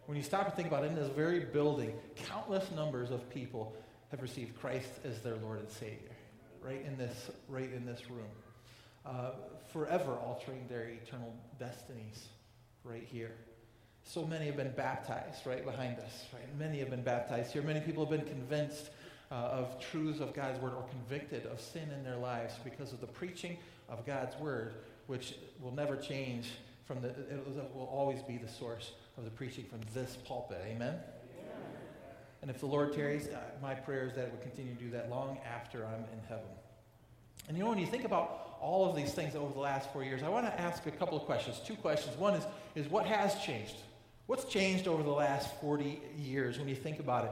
When 0.06 0.16
you 0.16 0.24
stop 0.24 0.46
and 0.46 0.54
think 0.54 0.66
about 0.66 0.82
it, 0.82 0.88
in 0.88 0.96
this 0.96 1.10
very 1.10 1.40
building, 1.44 1.92
countless 2.16 2.72
numbers 2.72 3.12
of 3.12 3.30
people 3.30 3.76
have 4.10 4.20
received 4.20 4.60
Christ 4.60 4.90
as 5.04 5.20
their 5.20 5.36
Lord 5.36 5.60
and 5.60 5.70
Savior 5.70 6.10
right 6.62 6.84
in 6.86 6.96
this, 6.96 7.30
right 7.48 7.70
in 7.72 7.84
this 7.86 8.10
room, 8.10 8.30
uh, 9.06 9.30
forever 9.72 10.12
altering 10.12 10.66
their 10.68 10.88
eternal 10.88 11.34
destinies 11.58 12.28
right 12.84 13.06
here. 13.10 13.32
So 14.04 14.26
many 14.26 14.46
have 14.46 14.56
been 14.56 14.72
baptized 14.72 15.46
right 15.46 15.64
behind 15.64 15.98
us. 15.98 16.24
Right? 16.32 16.58
Many 16.58 16.78
have 16.80 16.90
been 16.90 17.02
baptized 17.02 17.52
here. 17.52 17.62
Many 17.62 17.80
people 17.80 18.04
have 18.04 18.10
been 18.10 18.28
convinced 18.28 18.90
uh, 19.30 19.34
of 19.34 19.80
truths 19.80 20.20
of 20.20 20.34
God's 20.34 20.60
word 20.60 20.72
or 20.74 20.84
convicted 20.88 21.46
of 21.46 21.60
sin 21.60 21.88
in 21.96 22.02
their 22.02 22.16
lives 22.16 22.54
because 22.64 22.92
of 22.92 23.00
the 23.00 23.06
preaching 23.06 23.56
of 23.88 24.04
God's 24.04 24.36
word, 24.40 24.74
which 25.06 25.34
will 25.60 25.72
never 25.72 25.96
change 25.96 26.50
from 26.84 27.00
the, 27.00 27.08
it 27.08 27.46
will 27.46 27.88
always 27.92 28.20
be 28.22 28.36
the 28.36 28.48
source 28.48 28.92
of 29.16 29.24
the 29.24 29.30
preaching 29.30 29.64
from 29.64 29.80
this 29.94 30.16
pulpit. 30.24 30.60
Amen? 30.66 30.96
And 32.42 32.50
if 32.50 32.60
the 32.60 32.66
Lord 32.66 32.94
tarries, 32.94 33.28
uh, 33.28 33.38
my 33.60 33.74
prayer 33.74 34.06
is 34.06 34.14
that 34.14 34.26
it 34.26 34.32
would 34.32 34.42
continue 34.42 34.74
to 34.74 34.80
do 34.80 34.90
that 34.90 35.10
long 35.10 35.38
after 35.44 35.84
I'm 35.84 36.04
in 36.12 36.20
heaven. 36.28 36.44
And 37.48 37.56
you 37.56 37.64
know, 37.64 37.70
when 37.70 37.78
you 37.78 37.86
think 37.86 38.04
about 38.04 38.56
all 38.60 38.88
of 38.88 38.96
these 38.96 39.12
things 39.12 39.34
over 39.34 39.52
the 39.52 39.60
last 39.60 39.92
four 39.92 40.04
years, 40.04 40.22
I 40.22 40.28
want 40.28 40.46
to 40.46 40.60
ask 40.60 40.86
a 40.86 40.90
couple 40.90 41.18
of 41.18 41.24
questions. 41.24 41.60
Two 41.64 41.76
questions. 41.76 42.16
One 42.16 42.34
is, 42.34 42.44
is 42.74 42.88
what 42.88 43.06
has 43.06 43.34
changed? 43.42 43.76
What's 44.26 44.44
changed 44.44 44.86
over 44.86 45.02
the 45.02 45.10
last 45.10 45.60
40 45.60 46.00
years 46.16 46.58
when 46.58 46.68
you 46.68 46.76
think 46.76 47.00
about 47.00 47.24
it? 47.24 47.30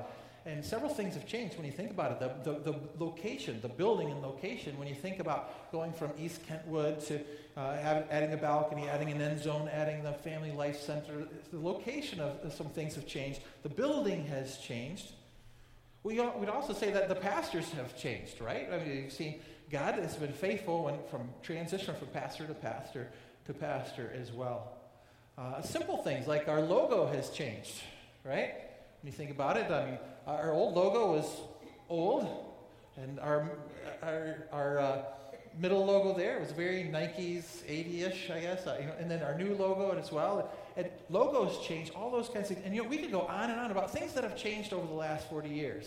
And 0.48 0.64
several 0.64 0.88
things 0.88 1.12
have 1.12 1.26
changed 1.26 1.58
when 1.58 1.66
you 1.66 1.72
think 1.72 1.90
about 1.90 2.12
it. 2.12 2.20
The, 2.20 2.52
the, 2.52 2.72
the 2.72 2.80
location, 2.98 3.60
the 3.60 3.68
building 3.68 4.10
and 4.10 4.22
location, 4.22 4.78
when 4.78 4.88
you 4.88 4.94
think 4.94 5.20
about 5.20 5.70
going 5.70 5.92
from 5.92 6.10
East 6.18 6.40
Kentwood 6.46 7.00
to 7.06 7.20
uh, 7.58 8.02
adding 8.10 8.32
a 8.32 8.36
balcony, 8.38 8.88
adding 8.88 9.10
an 9.10 9.20
end 9.20 9.42
zone, 9.42 9.68
adding 9.70 10.02
the 10.02 10.12
Family 10.12 10.50
Life 10.50 10.80
Center, 10.80 11.28
the 11.52 11.60
location 11.60 12.18
of 12.18 12.50
some 12.54 12.68
things 12.68 12.94
have 12.94 13.06
changed. 13.06 13.40
The 13.62 13.68
building 13.68 14.24
has 14.26 14.56
changed. 14.56 15.12
We, 16.02 16.18
would 16.18 16.48
also 16.48 16.72
say 16.72 16.92
that 16.92 17.10
the 17.10 17.14
pastors 17.14 17.68
have 17.72 17.94
changed, 17.98 18.40
right? 18.40 18.68
I 18.72 18.78
mean, 18.78 19.04
you've 19.04 19.12
seen 19.12 19.40
God 19.70 19.96
has 19.96 20.16
been 20.16 20.32
faithful 20.32 20.84
when, 20.84 20.94
from 21.10 21.28
transition 21.42 21.94
from 21.94 22.08
pastor 22.08 22.46
to 22.46 22.54
pastor 22.54 23.08
to 23.44 23.52
pastor 23.52 24.10
as 24.18 24.32
well. 24.32 24.72
Uh, 25.36 25.60
simple 25.60 25.98
things 25.98 26.26
like 26.26 26.48
our 26.48 26.62
logo 26.62 27.06
has 27.06 27.28
changed, 27.28 27.82
right? 28.24 28.67
When 29.00 29.12
you 29.12 29.16
think 29.16 29.30
about 29.30 29.56
it, 29.56 29.70
I 29.70 29.84
mean, 29.84 29.98
our 30.26 30.52
old 30.52 30.74
logo 30.74 31.12
was 31.12 31.40
old, 31.88 32.28
and 32.96 33.20
our, 33.20 33.50
our, 34.02 34.48
our 34.52 34.78
uh, 34.78 35.02
middle 35.58 35.84
logo 35.84 36.16
there 36.16 36.40
was 36.40 36.50
very 36.52 36.84
Nike's 36.84 37.62
80-ish, 37.68 38.30
I 38.30 38.40
guess. 38.40 38.66
Uh, 38.66 38.76
you 38.80 38.86
know, 38.86 38.94
and 38.98 39.10
then 39.10 39.22
our 39.22 39.36
new 39.36 39.54
logo 39.54 39.96
as 39.96 40.10
well. 40.10 40.50
And 40.76 40.88
logos 41.10 41.64
change, 41.66 41.90
all 41.90 42.10
those 42.10 42.28
kinds 42.28 42.50
of 42.50 42.56
things. 42.56 42.66
And 42.66 42.74
you 42.74 42.82
know, 42.82 42.88
we 42.88 42.98
could 42.98 43.12
go 43.12 43.22
on 43.22 43.50
and 43.50 43.60
on 43.60 43.70
about 43.70 43.90
things 43.90 44.12
that 44.14 44.24
have 44.24 44.36
changed 44.36 44.72
over 44.72 44.86
the 44.86 44.94
last 44.94 45.28
40 45.28 45.48
years. 45.48 45.86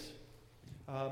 Um, 0.88 1.12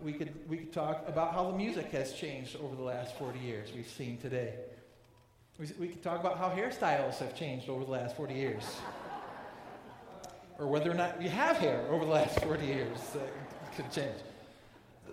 we 0.00 0.12
could 0.12 0.34
we 0.48 0.58
could 0.58 0.72
talk 0.72 1.04
about 1.08 1.32
how 1.32 1.50
the 1.50 1.56
music 1.56 1.90
has 1.92 2.12
changed 2.12 2.56
over 2.56 2.76
the 2.76 2.82
last 2.82 3.16
40 3.16 3.38
years. 3.38 3.70
We've 3.74 3.88
seen 3.88 4.18
today. 4.18 4.54
We, 5.58 5.68
we 5.78 5.88
could 5.88 6.02
talk 6.02 6.20
about 6.20 6.36
how 6.36 6.50
hairstyles 6.50 7.16
have 7.18 7.34
changed 7.34 7.70
over 7.70 7.82
the 7.84 7.90
last 7.90 8.14
40 8.14 8.34
years, 8.34 8.62
or 10.58 10.66
whether 10.66 10.90
or 10.90 10.94
not 10.94 11.20
you 11.20 11.28
have 11.28 11.56
hair 11.56 11.84
over 11.90 12.04
the 12.04 12.10
last 12.10 12.40
40 12.42 12.66
years. 12.66 12.98
Uh, 13.14 13.20
could 13.76 13.92
change 13.92 14.16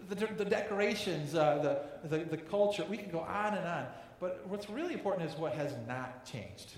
the, 0.09 0.27
the 0.27 0.45
decorations, 0.45 1.35
uh, 1.35 1.79
the, 2.03 2.07
the, 2.07 2.23
the 2.25 2.37
culture. 2.37 2.85
We 2.89 2.97
can 2.97 3.09
go 3.09 3.19
on 3.19 3.53
and 3.53 3.67
on. 3.67 3.85
But 4.19 4.45
what's 4.47 4.69
really 4.69 4.93
important 4.93 5.29
is 5.29 5.37
what 5.37 5.53
has 5.53 5.73
not 5.87 6.25
changed. 6.25 6.73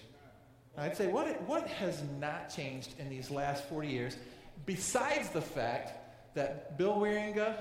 I'd 0.77 0.97
say 0.97 1.07
what, 1.07 1.41
what 1.43 1.67
has 1.67 2.03
not 2.19 2.53
changed 2.53 2.99
in 2.99 3.09
these 3.09 3.31
last 3.31 3.63
40 3.69 3.87
years, 3.87 4.17
besides 4.65 5.29
the 5.29 5.41
fact 5.41 6.35
that 6.35 6.77
Bill 6.77 6.95
Wieringa 6.95 7.55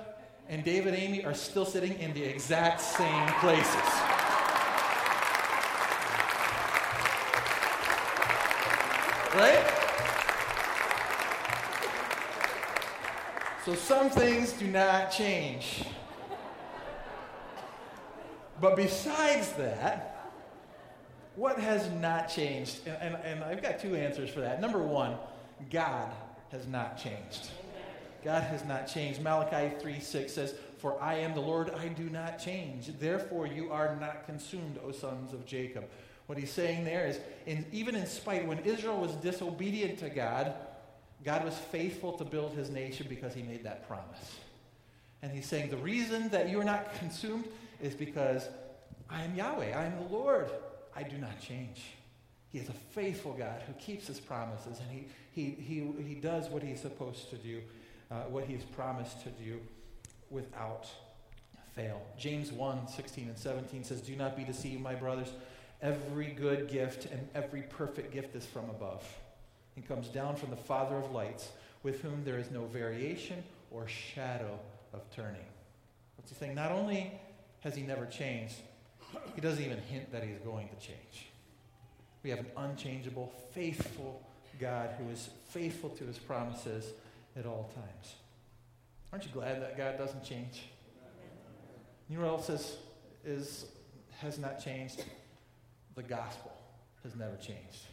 and 0.49 0.65
David 0.65 0.95
Amy 0.95 1.25
are 1.25 1.35
still 1.35 1.65
sitting 1.65 1.99
in 2.01 2.13
the 2.13 2.25
exact 2.25 2.81
same 2.81 3.29
places. 3.35 3.75
Right? 9.37 9.74
So 13.64 13.75
some 13.75 14.11
things 14.11 14.52
do 14.52 14.66
not 14.66 15.11
change. 15.11 15.85
But 18.61 18.76
besides 18.76 19.52
that, 19.52 20.33
what 21.35 21.59
has 21.59 21.90
not 21.92 22.28
changed? 22.28 22.87
And, 22.87 23.14
and, 23.14 23.25
and, 23.25 23.44
I've 23.44 23.62
got 23.62 23.80
two 23.80 23.97
answers 23.97 24.28
for 24.28 24.40
that. 24.40 24.61
Number 24.61 24.80
one, 24.80 25.16
God 25.71 26.11
has 26.52 26.66
not 26.66 26.99
changed. 26.99 27.49
God 28.23 28.42
has 28.42 28.66
not 28.66 28.87
changed. 28.87 29.23
Malachi 29.23 29.75
3 29.80 29.99
6 29.99 30.33
says, 30.33 30.54
For 30.78 31.00
I 31.02 31.14
am 31.14 31.35
the 31.35 31.40
Lord, 31.40 31.71
I 31.71 31.88
do 31.88 32.11
not 32.11 32.38
change. 32.38 32.90
Therefore, 33.00 33.47
you 33.47 33.73
are 33.73 33.97
not 33.97 34.26
consumed, 34.26 34.78
O 34.85 34.92
sons 34.92 35.33
of 35.33 35.47
Jacob. 35.47 35.85
What 36.26 36.37
he's 36.37 36.52
saying 36.52 36.85
there 36.85 37.06
is, 37.06 37.18
in, 37.47 37.64
even 37.73 37.94
in 37.94 38.06
spite, 38.06 38.47
when 38.47 38.59
Israel 38.61 38.99
was 38.99 39.12
disobedient 39.16 39.99
to 40.00 40.11
God, 40.11 40.54
God 41.25 41.45
was 41.45 41.54
faithful 41.54 42.12
to 42.12 42.25
build 42.25 42.52
his 42.52 42.69
nation 42.69 43.07
because 43.09 43.33
he 43.33 43.43
made 43.43 43.64
that 43.64 43.88
promise. 43.88 44.38
And 45.23 45.33
he's 45.33 45.47
saying, 45.47 45.71
The 45.71 45.78
reason 45.78 46.28
that 46.31 46.50
you 46.50 46.61
are 46.61 46.64
not 46.64 46.95
consumed 46.99 47.47
is 47.81 47.95
because 47.95 48.47
I 49.09 49.23
am 49.23 49.35
Yahweh, 49.35 49.75
I 49.75 49.85
am 49.85 49.97
the 49.97 50.14
Lord. 50.14 50.50
I 50.95 51.02
do 51.02 51.16
not 51.16 51.40
change. 51.40 51.83
He 52.50 52.59
is 52.59 52.69
a 52.69 52.75
faithful 52.93 53.33
God 53.33 53.62
who 53.66 53.73
keeps 53.75 54.07
his 54.07 54.21
promises, 54.21 54.78
and 54.78 54.88
he, 54.90 55.07
he, 55.33 55.50
he, 55.50 56.04
he 56.07 56.14
does 56.14 56.49
what 56.49 56.62
he's 56.62 56.81
supposed 56.81 57.31
to 57.31 57.37
do, 57.37 57.61
uh, 58.12 58.21
what 58.28 58.45
he's 58.45 58.62
promised 58.62 59.25
to 59.25 59.31
do 59.31 59.59
without 60.31 60.87
fail. 61.75 62.00
James 62.16 62.52
1 62.52 62.87
16 62.87 63.28
and 63.28 63.38
17 63.38 63.83
says, 63.83 64.02
Do 64.02 64.14
not 64.14 64.37
be 64.37 64.45
deceived, 64.45 64.83
my 64.83 64.95
brothers. 64.95 65.33
Every 65.83 66.26
good 66.26 66.69
gift 66.69 67.07
and 67.07 67.28
every 67.35 67.62
perfect 67.62 68.12
gift 68.12 68.37
is 68.37 68.47
from 68.47 68.71
above 68.71 69.02
and 69.76 69.87
comes 69.87 70.09
down 70.09 70.37
from 70.37 70.50
the 70.50 70.57
Father 70.57 70.97
of 70.97 71.11
lights, 71.12 71.50
with 71.83 72.00
whom 72.00 72.25
there 72.25 72.38
is 72.38 72.50
no 72.50 72.64
variation 72.66 73.43
or 73.71 73.87
shadow 73.88 74.59
of 74.93 75.00
turning. 75.14 75.45
What's 76.16 76.31
he 76.31 76.37
saying? 76.37 76.54
Not 76.54 76.73
only 76.73 77.12
has 77.61 77.75
he 77.75 77.83
never 77.83 78.07
changed, 78.07 78.57
he 79.35 79.40
doesn't 79.40 79.62
even 79.62 79.78
hint 79.78 80.12
that 80.12 80.23
he's 80.23 80.38
going 80.38 80.69
to 80.69 80.87
change. 80.87 81.26
We 82.23 82.31
have 82.31 82.38
an 82.38 82.50
unchangeable, 82.57 83.33
faithful 83.52 84.23
God 84.61 84.90
who 84.99 85.11
is 85.11 85.28
faithful 85.49 85.90
to 85.90 86.04
his 86.04 86.19
promises 86.19 86.93
at 87.37 87.45
all 87.45 87.71
times. 87.75 88.14
Aren't 89.12 89.26
you 89.26 89.33
glad 89.33 89.61
that 89.62 89.76
God 89.76 89.99
doesn't 89.99 90.25
change? 90.25 90.62
You 92.09 92.19
know 92.19 92.25
what 92.25 92.31
else 92.31 92.50
is, 92.50 92.76
is, 93.25 93.66
has 94.19 94.38
not 94.38 94.62
changed? 94.62 95.04
The 95.97 96.02
gospel 96.02 96.52
has 97.02 97.14
never 97.14 97.37
changed 97.37 97.87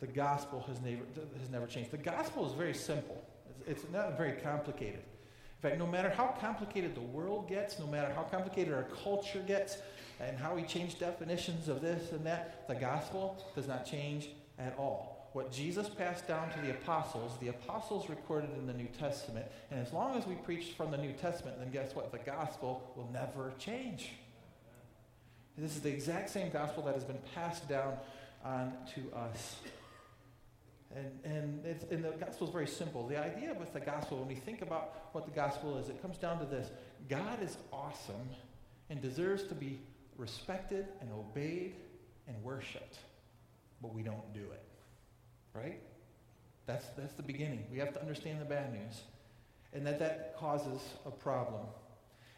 the 0.00 0.06
gospel 0.06 0.64
has 0.68 0.80
never, 0.80 1.02
has 1.40 1.50
never 1.50 1.66
changed. 1.66 1.90
The 1.90 1.98
gospel 1.98 2.46
is 2.46 2.52
very 2.52 2.74
simple, 2.74 3.22
it's, 3.66 3.82
it's 3.82 3.92
not 3.92 4.16
very 4.16 4.32
complicated. 4.32 5.00
In 5.00 5.70
fact, 5.70 5.78
no 5.78 5.86
matter 5.86 6.10
how 6.10 6.34
complicated 6.38 6.94
the 6.94 7.00
world 7.00 7.48
gets, 7.48 7.78
no 7.78 7.86
matter 7.86 8.12
how 8.12 8.22
complicated 8.22 8.74
our 8.74 8.86
culture 9.02 9.42
gets, 9.46 9.78
and 10.20 10.36
how 10.38 10.54
we 10.54 10.62
change 10.62 10.98
definitions 10.98 11.68
of 11.68 11.80
this 11.80 12.12
and 12.12 12.24
that, 12.26 12.66
the 12.68 12.74
gospel 12.74 13.42
does 13.54 13.68
not 13.68 13.84
change 13.84 14.30
at 14.58 14.74
all. 14.78 15.30
What 15.32 15.52
Jesus 15.52 15.88
passed 15.88 16.26
down 16.26 16.50
to 16.52 16.60
the 16.60 16.70
apostles, 16.70 17.32
the 17.40 17.48
apostles 17.48 18.08
recorded 18.08 18.50
in 18.58 18.66
the 18.66 18.72
New 18.72 18.88
Testament, 18.98 19.46
and 19.70 19.78
as 19.78 19.92
long 19.92 20.16
as 20.16 20.26
we 20.26 20.34
preach 20.34 20.72
from 20.76 20.90
the 20.90 20.96
New 20.96 21.12
Testament, 21.12 21.58
then 21.58 21.70
guess 21.70 21.94
what? 21.94 22.10
The 22.10 22.18
gospel 22.18 22.90
will 22.96 23.10
never 23.12 23.52
change. 23.58 24.12
This 25.58 25.74
is 25.74 25.82
the 25.82 25.90
exact 25.90 26.30
same 26.30 26.50
gospel 26.50 26.82
that 26.84 26.94
has 26.94 27.04
been 27.04 27.18
passed 27.34 27.68
down 27.68 27.94
on 28.44 28.72
to 28.94 29.16
us. 29.16 29.56
And, 30.94 31.10
and, 31.24 31.66
and 31.90 32.04
the 32.04 32.10
gospel 32.12 32.46
is 32.46 32.52
very 32.52 32.66
simple. 32.66 33.06
The 33.06 33.18
idea 33.18 33.54
with 33.58 33.72
the 33.72 33.80
gospel, 33.80 34.18
when 34.18 34.28
we 34.28 34.34
think 34.34 34.62
about 34.62 35.08
what 35.12 35.24
the 35.24 35.32
gospel 35.32 35.76
is, 35.78 35.88
it 35.88 36.00
comes 36.00 36.16
down 36.16 36.38
to 36.38 36.46
this 36.46 36.70
God 37.08 37.42
is 37.42 37.56
awesome 37.72 38.28
and 38.88 39.02
deserves 39.02 39.42
to 39.44 39.54
be 39.54 39.80
respected 40.16 40.86
and 41.00 41.10
obeyed 41.12 41.74
and 42.28 42.42
worshiped, 42.42 42.98
but 43.82 43.94
we 43.94 44.02
don't 44.02 44.32
do 44.32 44.40
it. 44.40 44.62
Right? 45.52 45.80
That's, 46.66 46.86
that's 46.96 47.12
the 47.14 47.22
beginning. 47.22 47.64
We 47.70 47.78
have 47.78 47.92
to 47.94 48.00
understand 48.00 48.40
the 48.40 48.44
bad 48.44 48.72
news, 48.72 49.02
and 49.72 49.86
that 49.86 49.98
that 49.98 50.36
causes 50.38 50.80
a 51.04 51.10
problem. 51.10 51.66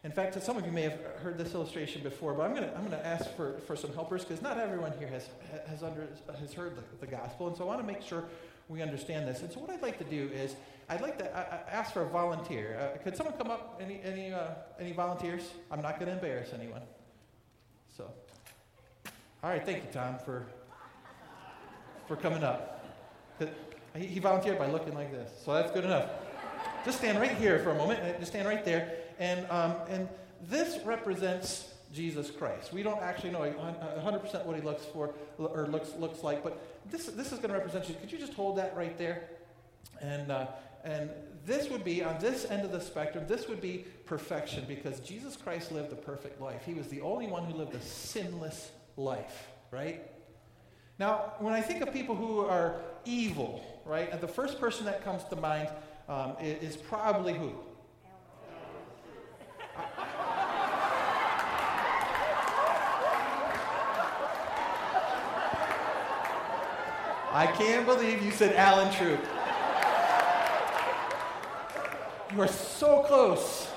In 0.04 0.12
fact, 0.12 0.40
some 0.42 0.56
of 0.56 0.64
you 0.64 0.70
may 0.70 0.82
have 0.82 0.98
heard 1.22 1.38
this 1.38 1.54
illustration 1.54 2.02
before, 2.02 2.32
but 2.32 2.42
I'm 2.42 2.54
going 2.54 2.68
to 2.68 2.76
I'm 2.76 2.84
gonna 2.84 3.02
ask 3.02 3.34
for, 3.34 3.58
for 3.66 3.74
some 3.74 3.92
helpers 3.92 4.24
because 4.24 4.40
not 4.40 4.58
everyone 4.58 4.92
here 4.98 5.08
has, 5.08 5.28
has, 5.66 5.82
under, 5.82 6.06
has 6.38 6.52
heard 6.52 6.76
the, 6.76 6.82
the 7.00 7.06
gospel. 7.06 7.48
And 7.48 7.56
so 7.56 7.64
I 7.64 7.66
want 7.66 7.80
to 7.80 7.86
make 7.86 8.02
sure 8.02 8.24
we 8.68 8.80
understand 8.80 9.26
this. 9.26 9.40
And 9.40 9.50
so 9.50 9.58
what 9.58 9.70
I'd 9.70 9.82
like 9.82 9.98
to 9.98 10.04
do 10.04 10.30
is 10.32 10.54
I'd 10.88 11.00
like 11.00 11.18
to 11.18 11.36
uh, 11.36 11.58
ask 11.68 11.92
for 11.92 12.02
a 12.02 12.08
volunteer. 12.08 12.78
Uh, 12.78 13.02
could 13.02 13.16
someone 13.16 13.36
come 13.36 13.50
up? 13.50 13.80
Any, 13.82 14.00
any, 14.04 14.32
uh, 14.32 14.50
any 14.78 14.92
volunteers? 14.92 15.50
I'm 15.70 15.82
not 15.82 15.98
going 15.98 16.06
to 16.06 16.14
embarrass 16.14 16.50
anyone. 16.54 16.82
So, 17.96 18.08
all 19.42 19.50
right, 19.50 19.64
thank 19.64 19.78
you, 19.78 19.90
Tom, 19.92 20.18
for, 20.24 20.46
for 22.06 22.14
coming 22.14 22.44
up. 22.44 22.84
He, 23.96 24.06
he 24.06 24.20
volunteered 24.20 24.58
by 24.58 24.66
looking 24.66 24.94
like 24.94 25.10
this, 25.10 25.30
so 25.44 25.52
that's 25.54 25.72
good 25.72 25.84
enough. 25.84 26.08
Just 26.84 26.98
stand 26.98 27.18
right 27.18 27.36
here 27.36 27.58
for 27.58 27.70
a 27.70 27.74
moment. 27.74 28.00
Just 28.20 28.30
stand 28.30 28.46
right 28.46 28.64
there. 28.64 28.97
And, 29.18 29.50
um, 29.50 29.74
and 29.88 30.08
this 30.48 30.84
represents 30.84 31.72
Jesus 31.92 32.30
Christ. 32.30 32.72
We 32.72 32.82
don't 32.82 33.02
actually 33.02 33.30
know 33.30 33.40
100% 33.40 34.44
what 34.44 34.56
he 34.56 34.62
looks 34.62 34.84
for 34.86 35.14
or 35.38 35.66
looks, 35.66 35.94
looks 35.98 36.22
like, 36.22 36.42
but 36.42 36.60
this, 36.90 37.06
this 37.06 37.32
is 37.32 37.38
going 37.38 37.50
to 37.50 37.56
represent 37.56 37.88
you. 37.88 37.94
Could 37.94 38.12
you 38.12 38.18
just 38.18 38.34
hold 38.34 38.58
that 38.58 38.76
right 38.76 38.96
there? 38.98 39.28
And, 40.00 40.30
uh, 40.30 40.48
and 40.84 41.10
this 41.44 41.70
would 41.70 41.84
be, 41.84 42.04
on 42.04 42.18
this 42.20 42.44
end 42.50 42.64
of 42.64 42.72
the 42.72 42.80
spectrum, 42.80 43.24
this 43.26 43.48
would 43.48 43.60
be 43.60 43.84
perfection 44.06 44.64
because 44.68 45.00
Jesus 45.00 45.36
Christ 45.36 45.72
lived 45.72 45.92
a 45.92 45.96
perfect 45.96 46.40
life. 46.40 46.62
He 46.64 46.74
was 46.74 46.88
the 46.88 47.00
only 47.00 47.26
one 47.26 47.44
who 47.44 47.54
lived 47.54 47.74
a 47.74 47.80
sinless 47.80 48.70
life, 48.96 49.48
right? 49.70 50.02
Now, 50.98 51.32
when 51.38 51.54
I 51.54 51.60
think 51.60 51.80
of 51.80 51.92
people 51.92 52.14
who 52.14 52.40
are 52.40 52.76
evil, 53.04 53.64
right, 53.84 54.10
and 54.12 54.20
the 54.20 54.28
first 54.28 54.60
person 54.60 54.84
that 54.86 55.04
comes 55.04 55.24
to 55.24 55.36
mind 55.36 55.70
um, 56.08 56.36
is 56.40 56.76
probably 56.76 57.34
who? 57.34 57.52
I 67.38 67.46
can't 67.46 67.86
believe 67.86 68.20
you 68.24 68.32
said 68.32 68.56
Alan 68.56 68.92
Troop. 68.92 69.20
You 72.34 72.42
are 72.42 72.48
so 72.48 73.04
close. 73.04 73.70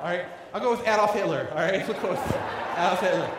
All 0.00 0.04
right, 0.04 0.26
I'll 0.54 0.60
go 0.60 0.70
with 0.70 0.82
Adolf 0.82 1.12
Hitler. 1.12 1.48
All 1.50 1.56
right, 1.56 1.84
we'll 1.88 2.00
go 2.00 2.12
Adolf 2.12 3.00
Hitler. 3.00 3.30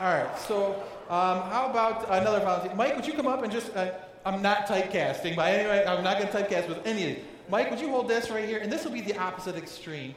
All 0.00 0.12
right, 0.12 0.36
so 0.36 0.82
um, 1.08 1.42
how 1.48 1.68
about 1.70 2.06
another 2.10 2.40
volunteer? 2.40 2.74
Mike, 2.74 2.96
would 2.96 3.06
you 3.06 3.12
come 3.12 3.28
up 3.28 3.44
and 3.44 3.52
just, 3.52 3.72
uh, 3.76 3.92
I'm 4.24 4.42
not 4.42 4.66
typecasting 4.66 5.36
by 5.36 5.52
any 5.52 5.68
way, 5.68 5.86
I'm 5.86 6.02
not 6.02 6.18
going 6.18 6.28
to 6.28 6.36
typecast 6.36 6.68
with 6.68 6.84
any 6.84 7.10
of 7.10 7.16
these. 7.18 7.24
Mike, 7.48 7.70
would 7.70 7.78
you 7.78 7.88
hold 7.88 8.08
this 8.08 8.30
right 8.30 8.48
here? 8.48 8.58
And 8.58 8.72
this 8.72 8.84
will 8.84 8.90
be 8.90 9.00
the 9.00 9.16
opposite 9.16 9.54
extreme. 9.54 10.16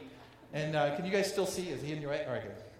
And 0.52 0.74
uh, 0.74 0.96
can 0.96 1.04
you 1.04 1.12
guys 1.12 1.30
still 1.30 1.46
see? 1.46 1.68
Is 1.68 1.80
he 1.80 1.92
in 1.92 2.02
your 2.02 2.10
right? 2.10 2.26
All 2.26 2.32
right, 2.32 2.42
good. 2.42 2.71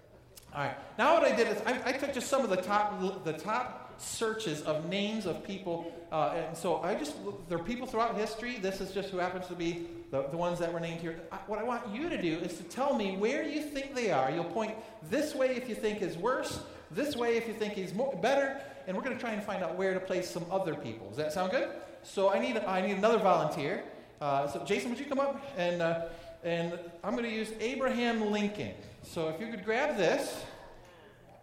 All 0.54 0.61
right. 0.61 0.76
Now 0.99 1.14
what 1.14 1.25
I 1.25 1.35
did 1.35 1.49
is 1.49 1.62
I, 1.64 1.80
I 1.87 1.92
took 1.92 2.12
just 2.12 2.28
some 2.28 2.44
of 2.44 2.50
the 2.50 2.56
top 2.56 3.25
the 3.25 3.32
top 3.32 3.94
searches 3.99 4.61
of 4.62 4.87
names 4.88 5.25
of 5.25 5.42
people, 5.42 5.90
uh, 6.11 6.35
and 6.37 6.56
so 6.56 6.82
I 6.82 6.94
just 6.94 7.14
there 7.49 7.59
are 7.59 7.62
people 7.62 7.87
throughout 7.87 8.16
history. 8.18 8.59
This 8.59 8.82
is 8.82 8.92
just 8.92 9.09
who 9.09 9.16
happens 9.16 9.47
to 9.47 9.54
be 9.54 9.87
the, 10.11 10.28
the 10.28 10.37
ones 10.37 10.59
that 10.59 10.71
were 10.71 10.80
named 10.80 11.00
here. 11.00 11.21
I, 11.32 11.37
what 11.47 11.59
I 11.59 11.62
want 11.62 11.88
you 11.94 12.11
to 12.11 12.21
do 12.21 12.38
is 12.38 12.59
to 12.59 12.64
tell 12.64 12.94
me 12.94 13.16
where 13.16 13.42
you 13.42 13.62
think 13.62 13.94
they 13.94 14.11
are. 14.11 14.30
You'll 14.30 14.44
point 14.44 14.75
this 15.09 15.35
way 15.35 15.56
if 15.56 15.71
you 15.71 15.75
think 15.75 16.02
is 16.02 16.18
worse, 16.18 16.61
this 16.90 17.16
way 17.16 17.38
if 17.38 17.49
you 17.49 17.54
think 17.54 17.73
he's 17.73 17.94
more, 17.94 18.14
better, 18.21 18.61
and 18.87 18.94
we're 18.94 19.02
going 19.02 19.16
to 19.16 19.21
try 19.21 19.32
and 19.32 19.42
find 19.42 19.64
out 19.64 19.76
where 19.76 19.94
to 19.94 20.00
place 20.00 20.28
some 20.28 20.44
other 20.50 20.75
people. 20.75 21.09
Does 21.09 21.16
that 21.16 21.32
sound 21.32 21.50
good? 21.50 21.71
So 22.02 22.30
I 22.30 22.38
need 22.38 22.59
I 22.59 22.82
need 22.82 22.99
another 22.99 23.18
volunteer. 23.18 23.85
Uh, 24.21 24.47
so 24.49 24.62
Jason, 24.66 24.90
would 24.90 24.99
you 24.99 25.06
come 25.06 25.18
up 25.18 25.42
and 25.56 25.80
uh, 25.80 26.09
and 26.44 26.78
I'm 27.02 27.12
going 27.12 27.25
to 27.25 27.35
use 27.35 27.52
Abraham 27.61 28.30
Lincoln. 28.30 28.75
So 29.02 29.28
if 29.28 29.40
you 29.40 29.49
could 29.49 29.64
grab 29.64 29.97
this, 29.97 30.44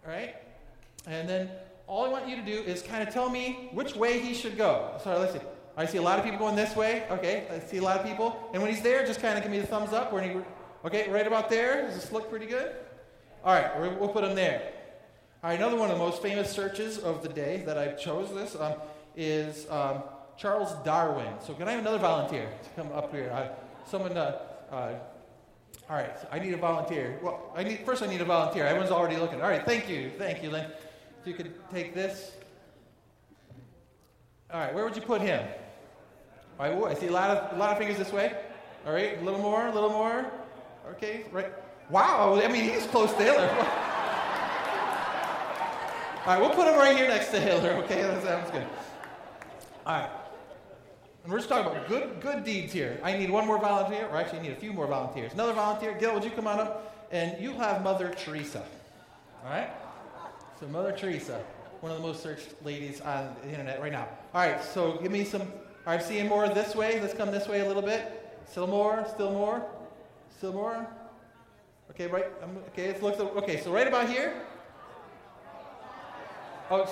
right, 0.06 0.36
and 1.06 1.28
then 1.28 1.50
all 1.86 2.04
I 2.04 2.08
want 2.08 2.28
you 2.28 2.36
to 2.36 2.42
do 2.42 2.52
is 2.52 2.82
kind 2.82 3.06
of 3.06 3.12
tell 3.12 3.28
me 3.28 3.68
which 3.72 3.94
way 3.94 4.20
he 4.20 4.34
should 4.34 4.56
go. 4.56 4.98
So 5.02 5.18
let's 5.18 5.32
see. 5.32 5.40
I 5.76 5.86
see 5.86 5.98
a 5.98 6.02
lot 6.02 6.18
of 6.18 6.24
people 6.24 6.38
going 6.38 6.56
this 6.56 6.76
way. 6.76 7.04
Okay, 7.10 7.46
I 7.50 7.58
see 7.58 7.78
a 7.78 7.82
lot 7.82 7.98
of 7.98 8.06
people. 8.06 8.50
And 8.52 8.62
when 8.62 8.72
he's 8.72 8.82
there, 8.82 9.04
just 9.06 9.20
kind 9.20 9.36
of 9.36 9.42
give 9.42 9.52
me 9.52 9.58
the 9.60 9.66
thumbs 9.66 9.92
up. 9.92 10.12
When 10.12 10.24
he, 10.24 10.36
okay, 10.84 11.10
right 11.10 11.26
about 11.26 11.48
there. 11.48 11.82
Does 11.82 11.94
this 11.94 12.12
look 12.12 12.30
pretty 12.30 12.46
good? 12.46 12.74
All 13.44 13.54
right, 13.54 13.98
we'll 13.98 14.08
put 14.08 14.24
him 14.24 14.34
there. 14.34 14.72
All 15.42 15.50
right, 15.50 15.58
another 15.58 15.76
one 15.76 15.90
of 15.90 15.96
the 15.96 16.04
most 16.04 16.20
famous 16.20 16.50
searches 16.50 16.98
of 16.98 17.22
the 17.22 17.28
day 17.28 17.62
that 17.64 17.78
I 17.78 17.92
chose 17.92 18.34
this 18.34 18.54
um, 18.56 18.74
is 19.16 19.66
um, 19.70 20.02
Charles 20.36 20.74
Darwin. 20.84 21.32
So 21.46 21.54
can 21.54 21.66
I 21.66 21.72
have 21.72 21.80
another 21.80 21.98
volunteer 21.98 22.48
to 22.62 22.70
come 22.76 22.92
up 22.92 23.12
here? 23.14 23.50
Someone, 23.86 24.16
uh, 24.16 24.38
uh, 24.70 24.92
all 25.88 25.96
right, 25.96 26.20
so 26.20 26.28
I 26.30 26.38
need 26.38 26.54
a 26.54 26.56
volunteer. 26.56 27.18
Well, 27.20 27.52
I 27.56 27.64
need 27.64 27.80
first 27.84 28.02
I 28.02 28.06
need 28.06 28.20
a 28.20 28.24
volunteer. 28.24 28.64
Everyone's 28.64 28.92
already 28.92 29.16
looking. 29.16 29.42
All 29.42 29.48
right, 29.48 29.64
thank 29.64 29.88
you, 29.88 30.12
thank 30.18 30.42
you, 30.42 30.50
Lynn. 30.50 30.66
If 31.20 31.26
you 31.26 31.34
could 31.34 31.52
take 31.70 31.94
this. 31.94 32.32
All 34.52 34.60
right, 34.60 34.72
where 34.72 34.84
would 34.84 34.94
you 34.94 35.02
put 35.02 35.20
him? 35.20 35.44
Right, 36.58 36.76
ooh, 36.76 36.84
I 36.84 36.94
see 36.94 37.08
a 37.08 37.12
lot 37.12 37.30
of 37.30 37.56
a 37.56 37.58
lot 37.58 37.72
of 37.72 37.78
fingers 37.78 37.98
this 37.98 38.12
way. 38.12 38.32
All 38.86 38.92
right, 38.92 39.20
a 39.20 39.24
little 39.24 39.40
more, 39.40 39.66
a 39.66 39.74
little 39.74 39.90
more. 39.90 40.30
Okay, 40.92 41.24
right. 41.32 41.52
Wow, 41.90 42.40
I 42.40 42.46
mean 42.46 42.64
he's 42.64 42.86
close 42.86 43.12
to 43.12 43.22
Hitler. 43.24 43.48
All 46.26 46.34
right, 46.34 46.40
we'll 46.40 46.50
put 46.50 46.68
him 46.68 46.78
right 46.78 46.96
here 46.96 47.08
next 47.08 47.30
to 47.30 47.40
Hitler. 47.40 47.70
Okay, 47.84 48.02
that 48.02 48.22
sounds 48.22 48.50
good. 48.50 48.66
All 49.86 50.00
right. 50.00 50.19
And 51.30 51.34
we're 51.34 51.38
just 51.38 51.48
talking 51.48 51.70
about 51.70 51.86
good, 51.86 52.20
good 52.20 52.42
deeds 52.42 52.72
here. 52.72 52.98
I 53.04 53.16
need 53.16 53.30
one 53.30 53.46
more 53.46 53.60
volunteer, 53.60 54.08
or 54.08 54.16
actually, 54.16 54.40
I 54.40 54.42
need 54.42 54.50
a 54.50 54.56
few 54.56 54.72
more 54.72 54.88
volunteers. 54.88 55.32
Another 55.32 55.52
volunteer. 55.52 55.96
Gil, 55.96 56.12
would 56.12 56.24
you 56.24 56.30
come 56.32 56.48
on 56.48 56.58
up? 56.58 57.06
And 57.12 57.40
you 57.40 57.52
have 57.52 57.84
Mother 57.84 58.12
Teresa. 58.18 58.64
All 59.44 59.50
right? 59.50 59.70
So, 60.58 60.66
Mother 60.66 60.90
Teresa, 60.90 61.40
one 61.82 61.92
of 61.92 61.98
the 61.98 62.04
most 62.04 62.20
searched 62.20 62.48
ladies 62.64 63.00
on 63.00 63.36
the 63.44 63.50
internet 63.50 63.80
right 63.80 63.92
now. 63.92 64.08
All 64.34 64.40
right, 64.40 64.60
so 64.60 64.98
give 65.00 65.12
me 65.12 65.22
some. 65.22 65.42
All 65.42 65.94
right, 65.94 66.02
seeing 66.02 66.26
more 66.26 66.48
this 66.48 66.74
way. 66.74 67.00
Let's 67.00 67.14
come 67.14 67.30
this 67.30 67.46
way 67.46 67.60
a 67.60 67.64
little 67.64 67.80
bit. 67.80 68.36
Still 68.48 68.66
more, 68.66 69.06
still 69.14 69.30
more, 69.30 69.64
still 70.36 70.52
more. 70.52 70.84
Okay, 71.92 72.08
right. 72.08 72.26
Um, 72.42 72.56
okay, 72.70 72.88
let's 73.00 73.20
look. 73.20 73.36
okay, 73.36 73.60
so 73.60 73.70
right 73.70 73.86
about 73.86 74.08
here. 74.08 74.42
Oh, 76.72 76.84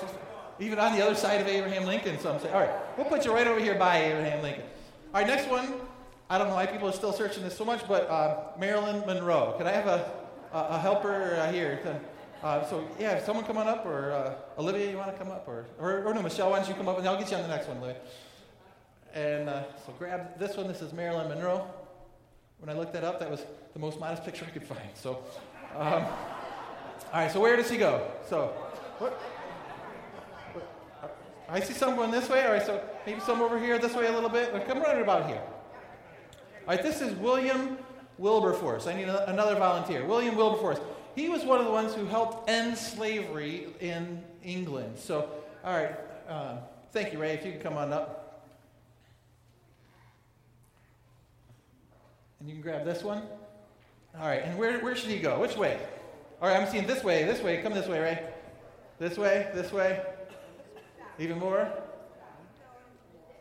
even 0.61 0.79
on 0.79 0.97
the 0.97 1.05
other 1.05 1.15
side 1.15 1.41
of 1.41 1.47
Abraham 1.47 1.85
Lincoln, 1.85 2.19
some 2.19 2.39
say. 2.41 2.51
All 2.51 2.61
right, 2.61 2.71
we'll 2.97 3.07
put 3.07 3.25
you 3.25 3.33
right 3.33 3.47
over 3.47 3.61
here 3.61 3.75
by 3.75 3.99
Abraham 3.99 4.43
Lincoln. 4.43 4.65
All 5.15 5.21
right, 5.21 5.27
next 5.27 5.49
one. 5.49 5.75
I 6.31 6.37
don't 6.37 6.49
know 6.49 6.55
why 6.55 6.67
people 6.67 6.89
are 6.89 6.93
still 6.93 7.13
searching 7.13 7.43
this 7.43 7.57
so 7.57 7.65
much, 7.65 7.87
but 7.89 8.09
uh, 8.11 8.37
Marilyn 8.59 9.01
Monroe. 9.07 9.55
Can 9.57 9.67
I 9.67 9.73
have 9.73 9.87
a, 9.87 10.13
a, 10.53 10.59
a 10.59 10.79
helper 10.79 11.37
uh, 11.37 11.51
here? 11.51 11.81
To, 11.85 12.47
uh, 12.47 12.69
so, 12.69 12.87
yeah, 12.99 13.25
someone 13.25 13.45
come 13.45 13.57
on 13.57 13.67
up, 13.67 13.87
or 13.87 14.13
uh, 14.13 14.61
Olivia, 14.61 14.91
you 14.91 14.97
want 14.97 15.11
to 15.11 15.17
come 15.17 15.31
up? 15.31 15.49
Or, 15.49 15.67
or, 15.79 16.05
or, 16.05 16.15
no, 16.15 16.23
Michelle, 16.23 16.51
why 16.51 16.59
don't 16.59 16.69
you 16.69 16.75
come 16.75 16.89
up, 16.89 16.99
and 16.99 17.09
I'll 17.09 17.19
get 17.19 17.31
you 17.31 17.37
on 17.37 17.43
the 17.43 17.49
next 17.49 17.67
one, 17.67 17.79
Olivia. 17.79 17.97
And 19.15 19.49
uh, 19.49 19.63
so 19.87 19.95
grab 19.99 20.39
this 20.39 20.57
one. 20.57 20.69
This 20.69 20.83
is 20.83 20.93
Marilyn 20.93 21.29
Monroe. 21.29 21.67
When 22.61 22.69
I 22.69 22.79
looked 22.79 22.93
that 22.93 23.05
up, 23.05 23.21
that 23.21 23.31
was 23.31 23.45
the 23.73 23.79
most 23.79 23.99
modest 23.99 24.25
picture 24.25 24.45
I 24.47 24.51
could 24.51 24.65
find. 24.65 24.91
So, 24.95 25.23
um, 25.77 26.05
all 27.13 27.15
right, 27.15 27.31
so 27.31 27.41
where 27.41 27.57
does 27.57 27.71
he 27.71 27.79
go? 27.79 28.07
So, 28.29 28.49
what? 28.99 29.19
I 31.49 31.61
see 31.61 31.73
some 31.73 31.97
going 31.97 32.11
this 32.11 32.29
way. 32.29 32.45
All 32.45 32.53
right, 32.53 32.65
so 32.65 32.83
maybe 33.07 33.21
some 33.21 33.41
over 33.41 33.59
here, 33.59 33.79
this 33.79 33.95
way 33.95 34.07
a 34.07 34.13
little 34.13 34.29
bit. 34.29 34.53
Come 34.67 34.83
right 34.83 35.01
about 35.01 35.27
here. 35.27 35.43
All 36.67 36.75
right, 36.75 36.83
this 36.83 37.01
is 37.01 37.15
William 37.15 37.79
Wilberforce. 38.19 38.87
I 38.87 38.95
need 38.95 39.09
another 39.09 39.55
volunteer. 39.55 40.05
William 40.05 40.37
Wilberforce. 40.37 40.79
He 41.15 41.31
was 41.31 41.45
one 41.45 41.59
of 41.59 41.65
the 41.65 41.73
ones 41.73 41.95
who 41.95 42.05
helped 42.05 42.51
end 42.51 42.77
slavery 42.77 43.69
in 43.81 44.23
England. 44.45 44.99
So, 44.99 45.31
all 45.65 45.75
right, 45.75 45.97
uh, 46.29 46.59
thank 46.93 47.13
you, 47.13 47.19
Ray. 47.19 47.33
If 47.33 47.47
you 47.47 47.53
can 47.53 47.61
come 47.63 47.79
on 47.79 47.93
up. 47.93 48.45
And 52.41 52.49
you 52.49 52.55
can 52.55 52.63
grab 52.63 52.85
this 52.85 53.03
one. 53.03 53.23
All 54.21 54.27
right, 54.27 54.43
and 54.45 54.59
where, 54.59 54.79
where 54.81 54.95
should 54.95 55.11
he 55.11 55.19
go? 55.19 55.41
Which 55.41 55.57
way? 55.57 55.81
All 56.43 56.49
right, 56.49 56.61
I'm 56.61 56.69
seeing 56.69 56.87
this 56.87 57.03
way, 57.03 57.25
this 57.25 57.43
way. 57.43 57.63
Come 57.63 57.73
this 57.73 57.89
way, 57.89 58.01
Ray. 58.01 58.23
This 58.99 59.17
way, 59.17 59.51
this 59.55 59.73
way. 59.73 60.03
Even 61.19 61.39
more? 61.39 61.69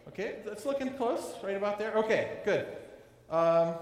Okay, 0.07 0.37
that's 0.45 0.65
looking 0.65 0.89
close, 0.91 1.35
right 1.43 1.55
about 1.55 1.77
there. 1.77 1.93
Okay, 1.93 2.39
good. 2.43 2.65
Um, 3.29 3.75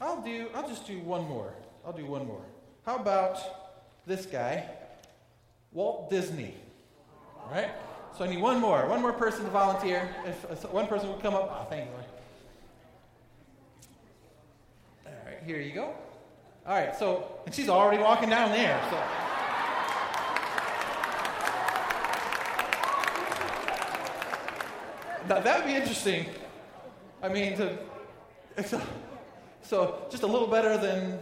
I'll 0.00 0.20
do. 0.20 0.48
I'll 0.54 0.68
just 0.68 0.86
do 0.86 0.98
one 1.00 1.26
more. 1.26 1.54
I'll 1.86 1.92
do 1.92 2.04
one 2.04 2.26
more. 2.26 2.44
How 2.84 2.96
about 2.96 3.38
this 4.06 4.26
guy, 4.26 4.68
Walt 5.72 6.10
Disney? 6.10 6.54
All 7.38 7.50
right. 7.50 7.70
So 8.16 8.24
I 8.24 8.28
need 8.28 8.42
one 8.42 8.60
more. 8.60 8.86
One 8.86 9.00
more 9.00 9.12
person 9.12 9.44
to 9.44 9.50
volunteer. 9.50 10.14
If, 10.26 10.44
if 10.50 10.70
one 10.72 10.88
person 10.88 11.08
would 11.08 11.22
come 11.22 11.34
up. 11.34 11.48
Oh, 11.50 11.66
thank 11.70 11.86
you. 11.86 11.90
All 15.06 15.12
right, 15.26 15.38
here 15.46 15.60
you 15.60 15.72
go. 15.72 15.94
All 16.66 16.74
right. 16.74 16.94
So, 16.96 17.40
and 17.46 17.54
she's 17.54 17.68
already 17.68 18.02
walking 18.02 18.28
down 18.28 18.50
there. 18.50 18.80
So. 18.90 19.27
Now, 25.28 25.40
that 25.40 25.58
would 25.58 25.66
be 25.66 25.74
interesting. 25.74 26.24
I 27.22 27.28
mean, 27.28 27.56
to, 27.58 27.78
so, 28.64 28.80
so 29.60 30.06
just 30.10 30.22
a 30.22 30.26
little 30.26 30.48
better 30.48 30.78
than 30.78 31.18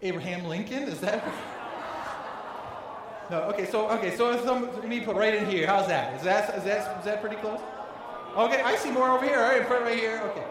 Abraham 0.00 0.44
Lincoln? 0.44 0.84
Is 0.84 1.00
that? 1.00 1.24
No. 3.30 3.42
Okay. 3.44 3.66
So 3.66 3.88
okay. 3.90 4.16
So 4.16 4.44
some, 4.44 4.88
me 4.88 5.00
put 5.00 5.16
right 5.16 5.34
in 5.34 5.46
here. 5.46 5.66
How's 5.66 5.88
that? 5.88 6.14
Is 6.18 6.22
that 6.22 6.54
is 6.56 6.64
that 6.64 6.98
is 6.98 7.04
that 7.04 7.20
pretty 7.20 7.36
close? 7.36 7.60
Okay. 8.36 8.60
I 8.60 8.76
see 8.76 8.90
more 8.90 9.08
over 9.10 9.24
here. 9.24 9.38
All 9.38 9.50
right. 9.50 9.62
It 9.62 9.68
right 9.68 9.98
here. 9.98 10.20
Okay. 10.24 10.44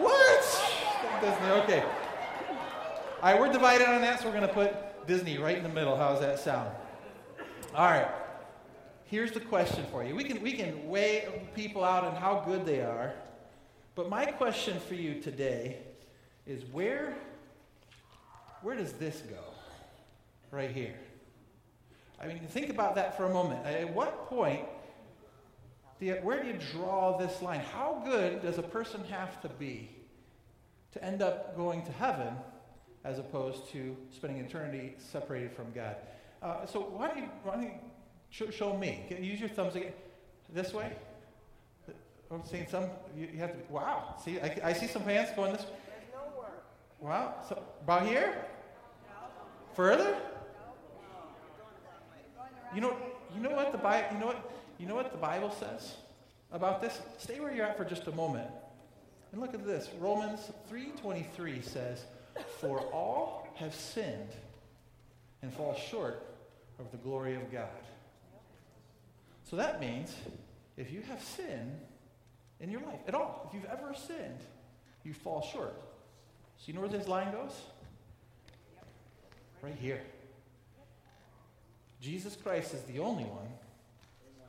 What? 0.00 1.20
Disney. 1.20 1.50
Okay. 1.62 1.82
All 3.22 3.32
right. 3.32 3.40
We're 3.40 3.52
divided 3.52 3.88
on 3.88 4.00
that, 4.00 4.20
so 4.20 4.26
we're 4.26 4.32
to 4.46 4.54
put 4.54 5.06
Disney 5.06 5.38
right 5.38 5.56
in 5.56 5.62
the 5.62 5.68
middle. 5.68 5.96
How's 5.96 6.20
that 6.20 6.38
sound? 6.40 6.70
All 7.74 7.90
right 7.90 8.23
here's 9.06 9.32
the 9.32 9.40
question 9.40 9.84
for 9.90 10.04
you. 10.04 10.14
We 10.14 10.24
can, 10.24 10.42
we 10.42 10.52
can 10.52 10.88
weigh 10.88 11.28
people 11.54 11.84
out 11.84 12.04
and 12.04 12.16
how 12.16 12.42
good 12.46 12.64
they 12.64 12.80
are, 12.80 13.12
but 13.94 14.08
my 14.08 14.26
question 14.26 14.80
for 14.80 14.94
you 14.94 15.20
today 15.20 15.78
is 16.46 16.62
where, 16.72 17.16
where 18.62 18.76
does 18.76 18.92
this 18.94 19.22
go? 19.28 19.42
Right 20.50 20.70
here. 20.70 20.94
I 22.20 22.26
mean, 22.26 22.40
think 22.48 22.70
about 22.70 22.94
that 22.94 23.16
for 23.16 23.24
a 23.24 23.32
moment. 23.32 23.66
At 23.66 23.92
what 23.92 24.28
point, 24.28 24.64
do 25.98 26.06
you, 26.06 26.14
where 26.22 26.42
do 26.42 26.48
you 26.48 26.58
draw 26.72 27.16
this 27.16 27.42
line? 27.42 27.60
How 27.60 28.02
good 28.04 28.42
does 28.42 28.58
a 28.58 28.62
person 28.62 29.04
have 29.04 29.40
to 29.42 29.48
be 29.48 29.90
to 30.92 31.04
end 31.04 31.22
up 31.22 31.56
going 31.56 31.84
to 31.84 31.92
heaven 31.92 32.34
as 33.04 33.18
opposed 33.18 33.68
to 33.70 33.96
spending 34.10 34.44
eternity 34.44 34.94
separated 34.98 35.52
from 35.52 35.72
God? 35.72 35.96
Uh, 36.42 36.66
so 36.66 36.80
why 36.80 37.08
don't, 37.08 37.18
you, 37.18 37.30
why 37.42 37.54
don't 37.54 37.62
you 37.62 37.70
Show, 38.34 38.50
show 38.50 38.76
me. 38.76 39.04
Use 39.20 39.38
your 39.38 39.48
thumbs 39.48 39.76
again. 39.76 39.92
This 40.52 40.74
way. 40.74 40.90
I'm 42.32 42.44
seeing 42.44 42.66
some. 42.66 42.86
You, 43.16 43.28
you 43.32 43.38
have 43.38 43.52
to. 43.52 43.72
Wow. 43.72 44.16
See, 44.24 44.40
I, 44.40 44.60
I, 44.64 44.72
see 44.72 44.88
some 44.88 45.02
hands 45.02 45.30
going 45.36 45.52
this. 45.52 45.62
way. 45.62 46.48
Wow. 46.98 47.36
So 47.48 47.62
about 47.84 48.08
here. 48.08 48.44
Further. 49.74 50.16
You 52.74 52.80
know. 52.80 52.96
You 53.32 53.40
know 53.40 53.50
what 53.50 53.70
the 53.70 53.78
Bible. 53.78 54.08
You 54.14 54.18
know 54.18 54.26
what. 54.26 54.52
You 54.78 54.86
know 54.88 54.96
what 54.96 55.12
the 55.12 55.18
Bible 55.18 55.54
says 55.60 55.94
about 56.50 56.82
this. 56.82 57.00
Stay 57.18 57.38
where 57.38 57.54
you're 57.54 57.66
at 57.66 57.76
for 57.76 57.84
just 57.84 58.08
a 58.08 58.12
moment, 58.12 58.50
and 59.30 59.40
look 59.40 59.54
at 59.54 59.64
this. 59.64 59.90
Romans 60.00 60.50
3:23 60.68 61.62
says, 61.62 62.04
"For 62.58 62.80
all 62.80 63.46
have 63.54 63.76
sinned 63.76 64.34
and 65.42 65.54
fall 65.54 65.74
short 65.74 66.20
of 66.80 66.90
the 66.90 66.96
glory 66.96 67.36
of 67.36 67.52
God." 67.52 67.68
So 69.54 69.58
that 69.58 69.80
means 69.80 70.12
if 70.76 70.90
you 70.90 71.00
have 71.02 71.22
sin 71.22 71.78
in 72.58 72.72
your 72.72 72.80
life 72.80 72.98
at 73.06 73.14
all, 73.14 73.46
if 73.46 73.54
you've 73.54 73.70
ever 73.70 73.94
sinned, 73.94 74.40
you 75.04 75.14
fall 75.14 75.42
short. 75.42 75.80
So 76.58 76.64
you 76.66 76.72
know 76.72 76.80
where 76.80 76.88
this 76.88 77.06
line 77.06 77.30
goes? 77.30 77.52
right 79.62 79.76
here. 79.80 80.02
Jesus 82.00 82.34
Christ 82.34 82.74
is 82.74 82.82
the 82.82 82.98
only 82.98 83.22
one 83.22 83.46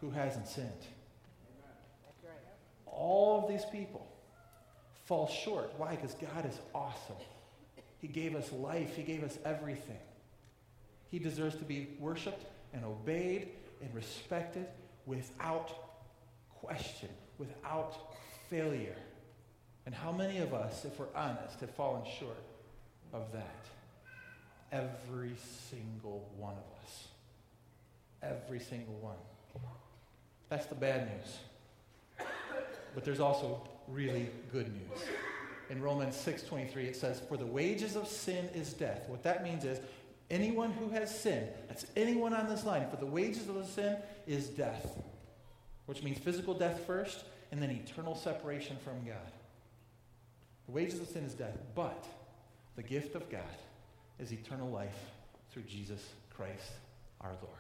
who 0.01 0.09
hasn't 0.09 0.47
sinned. 0.47 0.71
All 2.87 3.43
of 3.43 3.47
these 3.47 3.65
people 3.71 4.07
fall 5.03 5.27
short. 5.27 5.71
Why? 5.77 5.91
Because 5.91 6.15
God 6.15 6.47
is 6.49 6.59
awesome. 6.73 7.15
He 8.01 8.07
gave 8.07 8.35
us 8.35 8.51
life, 8.51 8.95
He 8.95 9.03
gave 9.03 9.23
us 9.23 9.37
everything. 9.45 9.99
He 11.11 11.19
deserves 11.19 11.57
to 11.57 11.63
be 11.63 11.89
worshiped 11.99 12.43
and 12.73 12.83
obeyed 12.83 13.49
and 13.83 13.93
respected 13.93 14.65
without 15.05 15.71
question, 16.49 17.09
without 17.37 18.15
failure. 18.49 18.95
And 19.85 19.93
how 19.93 20.11
many 20.11 20.39
of 20.39 20.53
us, 20.53 20.85
if 20.85 20.99
we're 20.99 21.13
honest, 21.15 21.59
have 21.59 21.71
fallen 21.71 22.03
short 22.19 22.43
of 23.13 23.31
that? 23.33 23.65
Every 24.71 25.35
single 25.69 26.27
one 26.37 26.53
of 26.53 26.83
us. 26.83 27.07
Every 28.23 28.59
single 28.59 28.95
one. 28.95 29.17
That's 30.49 30.65
the 30.65 30.75
bad 30.75 31.09
news. 31.09 32.27
But 32.93 33.03
there's 33.03 33.19
also 33.19 33.67
really 33.87 34.29
good 34.51 34.71
news. 34.73 35.03
In 35.69 35.81
Romans 35.81 36.15
6:23 36.15 36.85
it 36.85 36.95
says 36.95 37.19
for 37.27 37.37
the 37.37 37.45
wages 37.45 37.95
of 37.95 38.07
sin 38.07 38.49
is 38.53 38.73
death. 38.73 39.07
What 39.09 39.23
that 39.23 39.43
means 39.43 39.65
is 39.65 39.79
anyone 40.29 40.71
who 40.71 40.89
has 40.89 41.17
sinned, 41.17 41.47
that's 41.67 41.85
anyone 41.95 42.33
on 42.33 42.47
this 42.47 42.65
line, 42.65 42.89
for 42.89 42.97
the 42.97 43.05
wages 43.05 43.47
of 43.47 43.55
the 43.55 43.65
sin 43.65 43.97
is 44.27 44.47
death. 44.47 45.01
Which 45.85 46.01
means 46.01 46.17
physical 46.17 46.53
death 46.53 46.81
first 46.85 47.25
and 47.51 47.61
then 47.61 47.69
eternal 47.69 48.15
separation 48.15 48.77
from 48.83 49.05
God. 49.05 49.31
The 50.65 50.71
wages 50.71 50.99
of 50.99 51.07
sin 51.07 51.23
is 51.23 51.33
death, 51.33 51.57
but 51.75 52.05
the 52.75 52.83
gift 52.83 53.15
of 53.15 53.29
God 53.29 53.43
is 54.19 54.33
eternal 54.33 54.69
life 54.69 54.97
through 55.51 55.63
Jesus 55.63 56.03
Christ 56.35 56.71
our 57.21 57.31
Lord. 57.41 57.53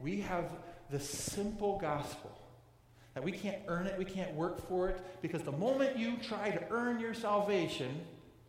We 0.00 0.20
have 0.20 0.50
the 0.90 1.00
simple 1.00 1.78
gospel 1.78 2.30
that 3.14 3.24
we 3.24 3.32
can't 3.32 3.58
earn 3.66 3.86
it, 3.86 3.98
we 3.98 4.04
can't 4.04 4.34
work 4.34 4.66
for 4.68 4.88
it, 4.88 5.00
because 5.20 5.42
the 5.42 5.52
moment 5.52 5.96
you 5.96 6.16
try 6.22 6.50
to 6.50 6.62
earn 6.70 7.00
your 7.00 7.14
salvation, 7.14 8.00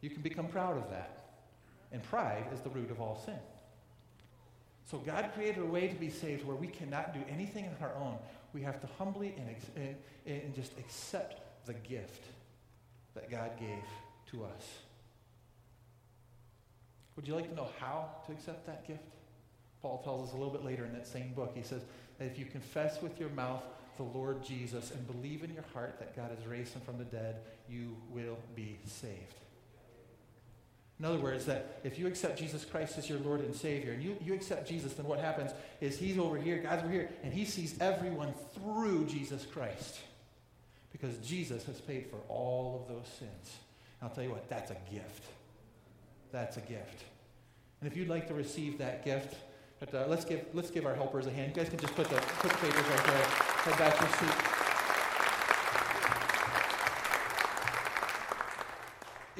you 0.01 0.09
can 0.09 0.21
become 0.21 0.47
proud 0.47 0.77
of 0.77 0.89
that. 0.91 1.20
And 1.91 2.01
pride 2.03 2.45
is 2.53 2.61
the 2.61 2.69
root 2.69 2.91
of 2.91 3.01
all 3.01 3.21
sin. 3.25 3.39
So 4.89 4.97
God 4.97 5.31
created 5.33 5.61
a 5.61 5.65
way 5.65 5.87
to 5.87 5.95
be 5.95 6.09
saved 6.09 6.45
where 6.45 6.55
we 6.55 6.67
cannot 6.67 7.13
do 7.13 7.19
anything 7.29 7.65
on 7.65 7.87
our 7.87 7.95
own. 7.95 8.17
We 8.53 8.61
have 8.63 8.81
to 8.81 8.87
humbly 8.97 9.33
and, 9.37 9.49
ex- 9.49 9.65
and, 9.75 9.95
and 10.25 10.55
just 10.55 10.77
accept 10.77 11.65
the 11.65 11.73
gift 11.73 12.25
that 13.13 13.29
God 13.29 13.51
gave 13.59 13.83
to 14.31 14.43
us. 14.43 14.67
Would 17.15 17.27
you 17.27 17.35
like 17.35 17.49
to 17.49 17.55
know 17.55 17.69
how 17.79 18.09
to 18.25 18.31
accept 18.31 18.65
that 18.67 18.87
gift? 18.87 19.03
Paul 19.81 20.01
tells 20.03 20.29
us 20.29 20.33
a 20.33 20.37
little 20.37 20.53
bit 20.53 20.63
later 20.63 20.85
in 20.85 20.93
that 20.93 21.07
same 21.07 21.33
book. 21.33 21.51
He 21.55 21.63
says 21.63 21.81
that 22.19 22.25
if 22.25 22.37
you 22.37 22.45
confess 22.45 23.01
with 23.01 23.19
your 23.19 23.29
mouth 23.29 23.63
the 23.97 24.03
Lord 24.03 24.43
Jesus 24.43 24.91
and 24.91 25.07
believe 25.07 25.43
in 25.43 25.53
your 25.53 25.65
heart 25.73 25.97
that 25.99 26.15
God 26.15 26.31
has 26.35 26.45
raised 26.47 26.73
him 26.73 26.81
from 26.81 26.97
the 26.97 27.05
dead, 27.05 27.37
you 27.69 27.95
will 28.09 28.37
be 28.55 28.77
saved. 28.85 29.35
In 31.01 31.05
other 31.05 31.17
words, 31.17 31.45
that 31.45 31.79
if 31.83 31.97
you 31.97 32.05
accept 32.05 32.37
Jesus 32.37 32.63
Christ 32.63 32.95
as 32.99 33.09
your 33.09 33.17
Lord 33.21 33.39
and 33.39 33.55
Savior, 33.55 33.93
and 33.93 34.03
you, 34.03 34.15
you 34.23 34.35
accept 34.35 34.69
Jesus, 34.69 34.93
then 34.93 35.07
what 35.07 35.17
happens 35.17 35.49
is 35.79 35.97
He's 35.97 36.19
over 36.19 36.37
here, 36.37 36.59
God's 36.59 36.83
over 36.83 36.91
here, 36.91 37.09
and 37.23 37.33
He 37.33 37.43
sees 37.43 37.75
everyone 37.81 38.35
through 38.53 39.07
Jesus 39.07 39.43
Christ. 39.51 39.99
Because 40.91 41.17
Jesus 41.17 41.65
has 41.65 41.81
paid 41.81 42.05
for 42.05 42.17
all 42.29 42.83
of 42.83 42.95
those 42.95 43.07
sins. 43.17 43.31
And 43.99 44.07
I'll 44.07 44.09
tell 44.11 44.23
you 44.23 44.29
what, 44.29 44.47
that's 44.47 44.69
a 44.69 44.77
gift. 44.93 45.23
That's 46.31 46.57
a 46.57 46.61
gift. 46.61 47.03
And 47.81 47.91
if 47.91 47.97
you'd 47.97 48.07
like 48.07 48.27
to 48.27 48.35
receive 48.35 48.77
that 48.77 49.03
gift, 49.03 49.37
but, 49.79 49.91
uh, 49.95 50.05
let's, 50.07 50.23
give, 50.23 50.45
let's 50.53 50.69
give 50.69 50.85
our 50.85 50.93
helpers 50.93 51.25
a 51.25 51.31
hand. 51.31 51.55
You 51.55 51.63
guys 51.63 51.69
can 51.69 51.79
just 51.79 51.95
put 51.95 52.07
the, 52.09 52.15
put 52.17 52.51
the 52.51 52.57
papers 52.59 52.85
right 52.85 53.05
there. 53.07 53.25
Head 53.25 53.77
back 53.79 53.97
to 53.97 54.03
your 54.03 54.31
seat. 54.31 54.50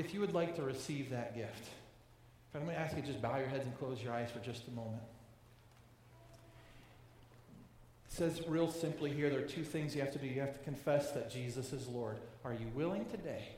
If 0.02 0.16
you 0.16 0.20
would 0.22 0.34
like 0.34 0.56
to 0.56 0.64
receive 0.64 1.12
that 1.12 1.36
gift, 1.36 1.70
I'm 2.56 2.64
going 2.64 2.76
to 2.76 2.82
ask 2.82 2.96
you 2.96 3.04
to 3.04 3.08
just 3.08 3.22
bow 3.22 3.38
your 3.38 3.46
heads 3.46 3.66
and 3.66 3.78
close 3.78 4.02
your 4.02 4.12
eyes 4.12 4.32
for 4.32 4.40
just 4.40 4.68
a 4.68 4.72
moment. 4.72 5.04
It 8.08 8.12
says 8.12 8.42
real 8.48 8.72
simply 8.72 9.12
here 9.12 9.30
there 9.30 9.42
are 9.42 9.48
two 9.48 9.64
things 9.64 9.94
you 9.94 10.02
have 10.02 10.12
to 10.14 10.18
do. 10.18 10.26
You 10.26 10.42
have 10.42 10.58
to 10.58 10.64
confess 10.64 11.12
that 11.12 11.30
Jesus 11.30 11.72
is 11.72 11.88
Lord. 11.88 12.18
Are 12.44 12.52
you 12.52 12.66
willing 12.74 13.06
today? 13.12 13.50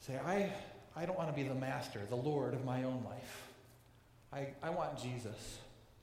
Say, 0.00 0.16
I, 0.16 0.50
I 0.96 1.04
don't 1.04 1.18
want 1.18 1.28
to 1.28 1.36
be 1.36 1.46
the 1.46 1.54
master, 1.54 2.00
the 2.08 2.16
Lord 2.16 2.54
of 2.54 2.64
my 2.64 2.82
own 2.84 3.04
life. 3.04 3.48
I, 4.32 4.46
I 4.62 4.70
want 4.70 4.98
Jesus 4.98 5.58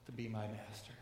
to 0.06 0.12
be 0.12 0.28
my 0.28 0.46
master. 0.48 0.94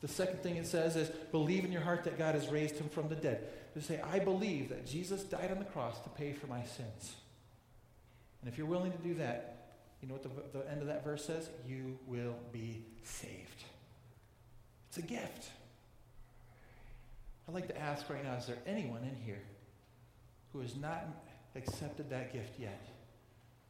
The 0.00 0.08
second 0.08 0.42
thing 0.42 0.56
it 0.56 0.66
says 0.66 0.96
is 0.96 1.10
believe 1.30 1.64
in 1.64 1.72
your 1.72 1.82
heart 1.82 2.04
that 2.04 2.16
God 2.18 2.34
has 2.34 2.48
raised 2.48 2.76
him 2.76 2.88
from 2.88 3.08
the 3.08 3.14
dead. 3.14 3.48
To 3.74 3.82
say, 3.82 4.00
I 4.00 4.18
believe 4.18 4.70
that 4.70 4.86
Jesus 4.86 5.22
died 5.22 5.50
on 5.50 5.58
the 5.58 5.64
cross 5.64 6.00
to 6.00 6.08
pay 6.10 6.32
for 6.32 6.46
my 6.46 6.64
sins. 6.64 7.14
And 8.40 8.50
if 8.50 8.56
you're 8.56 8.66
willing 8.66 8.92
to 8.92 8.98
do 8.98 9.14
that, 9.14 9.56
you 10.00 10.08
know 10.08 10.14
what 10.14 10.22
the, 10.22 10.58
the 10.58 10.70
end 10.70 10.80
of 10.80 10.86
that 10.86 11.04
verse 11.04 11.24
says? 11.24 11.48
You 11.68 11.98
will 12.06 12.34
be 12.52 12.82
saved. 13.04 13.64
It's 14.88 14.98
a 14.98 15.02
gift. 15.02 15.50
I'd 17.46 17.54
like 17.54 17.68
to 17.68 17.78
ask 17.78 18.08
right 18.08 18.24
now 18.24 18.36
is 18.36 18.46
there 18.46 18.58
anyone 18.66 19.02
in 19.02 19.14
here 19.24 19.42
who 20.52 20.60
has 20.60 20.76
not 20.76 21.04
accepted 21.54 22.10
that 22.10 22.32
gift 22.32 22.58
yet, 22.58 22.88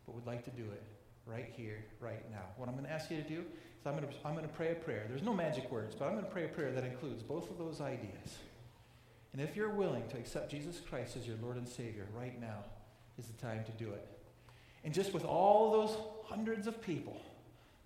but 0.06 0.14
would 0.14 0.26
like 0.26 0.44
to 0.44 0.50
do 0.50 0.62
it 0.62 0.82
right 1.26 1.52
here, 1.56 1.84
right 1.98 2.30
now? 2.30 2.44
What 2.56 2.68
I'm 2.68 2.74
going 2.74 2.86
to 2.86 2.92
ask 2.92 3.10
you 3.10 3.16
to 3.16 3.28
do 3.28 3.44
is 3.80 3.86
I'm 3.86 3.96
going 3.96 4.06
to, 4.06 4.14
I'm 4.24 4.34
going 4.34 4.46
to 4.46 4.52
pray 4.52 4.72
a 4.72 4.74
prayer. 4.74 5.06
There's 5.08 5.22
no 5.22 5.32
magic 5.32 5.70
words, 5.70 5.94
but 5.94 6.06
I'm 6.06 6.12
going 6.12 6.24
to 6.24 6.30
pray 6.30 6.44
a 6.44 6.48
prayer 6.48 6.72
that 6.72 6.84
includes 6.84 7.22
both 7.22 7.50
of 7.50 7.58
those 7.58 7.80
ideas. 7.80 8.38
And 9.32 9.40
if 9.40 9.56
you're 9.56 9.70
willing 9.70 10.06
to 10.08 10.16
accept 10.16 10.50
Jesus 10.50 10.80
Christ 10.80 11.16
as 11.16 11.26
your 11.26 11.36
Lord 11.42 11.56
and 11.56 11.68
Savior, 11.68 12.06
right 12.16 12.38
now 12.40 12.64
is 13.18 13.26
the 13.26 13.40
time 13.40 13.64
to 13.64 13.72
do 13.72 13.90
it. 13.92 14.06
And 14.84 14.92
just 14.92 15.12
with 15.12 15.24
all 15.24 15.72
those 15.72 15.96
hundreds 16.24 16.66
of 16.66 16.82
people 16.82 17.20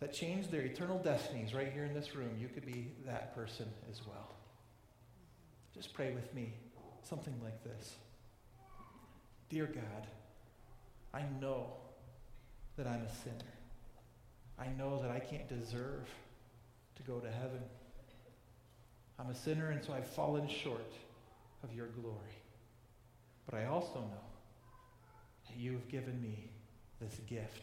that 0.00 0.12
changed 0.12 0.50
their 0.50 0.62
eternal 0.62 0.98
destinies 0.98 1.54
right 1.54 1.72
here 1.72 1.84
in 1.84 1.94
this 1.94 2.14
room, 2.14 2.30
you 2.40 2.48
could 2.48 2.64
be 2.64 2.92
that 3.06 3.34
person 3.34 3.66
as 3.90 4.00
well. 4.06 4.34
Just 5.74 5.92
pray 5.92 6.12
with 6.12 6.32
me 6.34 6.52
something 7.02 7.34
like 7.42 7.62
this 7.64 7.96
Dear 9.50 9.66
God, 9.66 10.06
I 11.12 11.22
know 11.40 11.66
that 12.76 12.86
I'm 12.86 13.02
a 13.02 13.14
sinner. 13.22 13.53
I 14.58 14.68
know 14.78 15.00
that 15.02 15.10
I 15.10 15.18
can't 15.18 15.48
deserve 15.48 16.08
to 16.96 17.02
go 17.02 17.18
to 17.18 17.30
heaven. 17.30 17.60
I'm 19.18 19.30
a 19.30 19.34
sinner, 19.34 19.70
and 19.70 19.84
so 19.84 19.92
I've 19.92 20.06
fallen 20.06 20.48
short 20.48 20.92
of 21.62 21.74
your 21.74 21.86
glory. 21.86 22.38
But 23.46 23.58
I 23.58 23.66
also 23.66 24.00
know 24.00 24.24
that 25.48 25.56
you 25.56 25.72
have 25.72 25.88
given 25.88 26.20
me 26.22 26.50
this 27.00 27.20
gift 27.28 27.62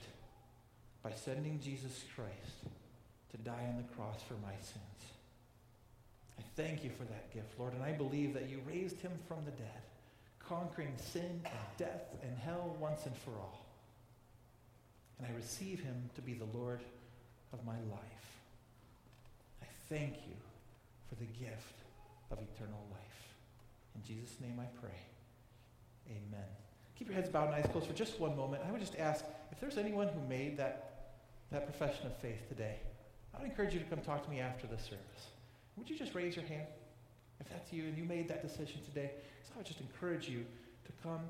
by 1.04 1.12
sending 1.12 1.60
Jesus 1.60 2.04
Christ 2.15 2.71
to 3.32 3.38
die 3.38 3.65
on 3.67 3.77
the 3.77 3.95
cross 3.95 4.21
for 4.27 4.36
my 4.36 4.54
sins. 4.62 5.12
I 6.38 6.43
thank 6.56 6.84
you 6.84 6.89
for 6.89 7.04
that 7.06 7.34
gift, 7.34 7.60
Lord, 7.60 7.73
and 7.73 7.84
I 7.84 7.91
believe 7.91 8.34
that 8.34 8.49
you 8.49 8.60
raised 8.67 8.99
him 8.99 9.12
from 9.27 9.43
the 9.45 9.51
dead, 9.51 9.82
conquering 10.39 10.93
sin 10.97 11.41
and 11.43 11.77
death 11.77 12.15
and 12.23 12.38
hell 12.38 12.75
once 12.80 13.06
and 13.06 13.15
for 13.15 13.32
all. 13.32 13.65
And 15.21 15.31
I 15.31 15.36
receive 15.36 15.79
him 15.79 16.10
to 16.15 16.21
be 16.21 16.34
the 16.34 16.47
Lord 16.57 16.79
of 17.53 17.63
my 17.65 17.75
life. 17.91 18.27
I 19.62 19.67
thank 19.88 20.15
you 20.27 20.34
for 21.07 21.15
the 21.15 21.25
gift 21.25 21.77
of 22.31 22.39
eternal 22.39 22.84
life. 22.91 23.36
In 23.95 24.03
Jesus' 24.03 24.38
name 24.41 24.60
I 24.60 24.65
pray. 24.81 24.97
Amen. 26.10 26.47
Keep 26.97 27.10
your 27.10 27.15
heads 27.15 27.29
bowed 27.29 27.47
and 27.47 27.55
eyes 27.55 27.69
closed 27.71 27.88
for 27.88 27.93
just 27.93 28.19
one 28.19 28.36
moment. 28.36 28.63
I 28.67 28.71
would 28.71 28.81
just 28.81 28.97
ask 28.97 29.23
if 29.51 29.60
there's 29.60 29.77
anyone 29.77 30.07
who 30.07 30.27
made 30.27 30.57
that, 30.57 31.12
that 31.51 31.65
profession 31.65 32.07
of 32.07 32.17
faith 32.17 32.47
today, 32.49 32.77
I 33.36 33.41
would 33.41 33.49
encourage 33.49 33.73
you 33.73 33.79
to 33.79 33.86
come 33.86 33.99
talk 34.01 34.23
to 34.23 34.29
me 34.31 34.39
after 34.39 34.65
the 34.65 34.77
service. 34.77 35.29
Would 35.77 35.89
you 35.89 35.97
just 35.97 36.15
raise 36.15 36.36
your 36.36 36.45
hand? 36.45 36.67
If 37.39 37.49
that's 37.49 37.71
you 37.71 37.84
and 37.84 37.97
you 37.97 38.03
made 38.03 38.27
that 38.29 38.41
decision 38.41 38.81
today, 38.86 39.12
so 39.43 39.51
I 39.53 39.57
would 39.57 39.65
just 39.65 39.81
encourage 39.81 40.27
you 40.27 40.45
to 40.86 40.91
come 41.03 41.21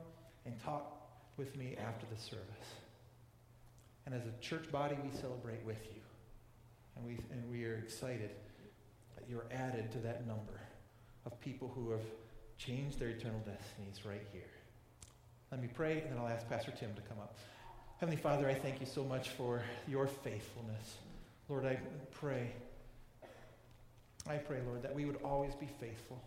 and 0.46 0.54
talk 0.64 1.10
with 1.38 1.56
me 1.58 1.76
after 1.78 2.06
the 2.14 2.20
service. 2.22 2.48
And 4.06 4.16
as 4.16 4.22
a 4.26 4.42
church 4.42 4.72
body, 4.72 4.98
we 5.04 5.18
celebrate 5.20 5.64
with 5.66 5.84
you. 5.86 6.02
And 6.96 7.06
we, 7.06 7.20
and 7.32 7.50
we 7.50 7.66
are 7.66 7.76
excited 7.76 8.32
that 9.16 9.26
you're 9.30 9.46
added 9.52 9.92
to 9.92 10.00
that 10.00 10.28
number 10.28 10.60
of 11.26 11.40
people 11.40 11.72
who 11.76 11.92
have 11.92 12.02
changed 12.58 13.00
their 13.00 13.10
eternal 13.10 13.40
destinies 13.40 14.06
right 14.06 14.26
here. 14.32 14.42
Let 15.52 15.62
me 15.62 15.70
pray, 15.74 16.02
and 16.02 16.12
then 16.12 16.18
I'll 16.18 16.28
ask 16.28 16.48
Pastor 16.48 16.72
Tim 16.72 16.94
to 16.96 17.02
come 17.02 17.20
up. 17.20 17.36
Heavenly 18.00 18.22
Father, 18.22 18.50
I 18.50 18.54
thank 18.54 18.80
you 18.80 18.86
so 18.86 19.04
much 19.04 19.30
for 19.30 19.62
your 19.88 20.08
faithfulness. 20.08 20.98
Lord, 21.50 21.66
I 21.66 21.78
pray, 22.12 22.52
I 24.28 24.38
pray, 24.38 24.60
Lord, 24.66 24.82
that 24.84 24.96
we 24.96 25.06
would 25.06 25.22
always 25.24 25.54
be 25.56 25.68
faithful 25.80 26.20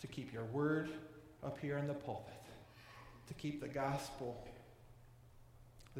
to 0.00 0.06
keep 0.06 0.32
your 0.32 0.44
word 0.44 0.90
up 1.44 1.58
here 1.60 1.78
in 1.78 1.86
the 1.86 1.94
pulpit, 1.94 2.34
to 3.26 3.34
keep 3.34 3.60
the 3.60 3.68
gospel, 3.68 4.44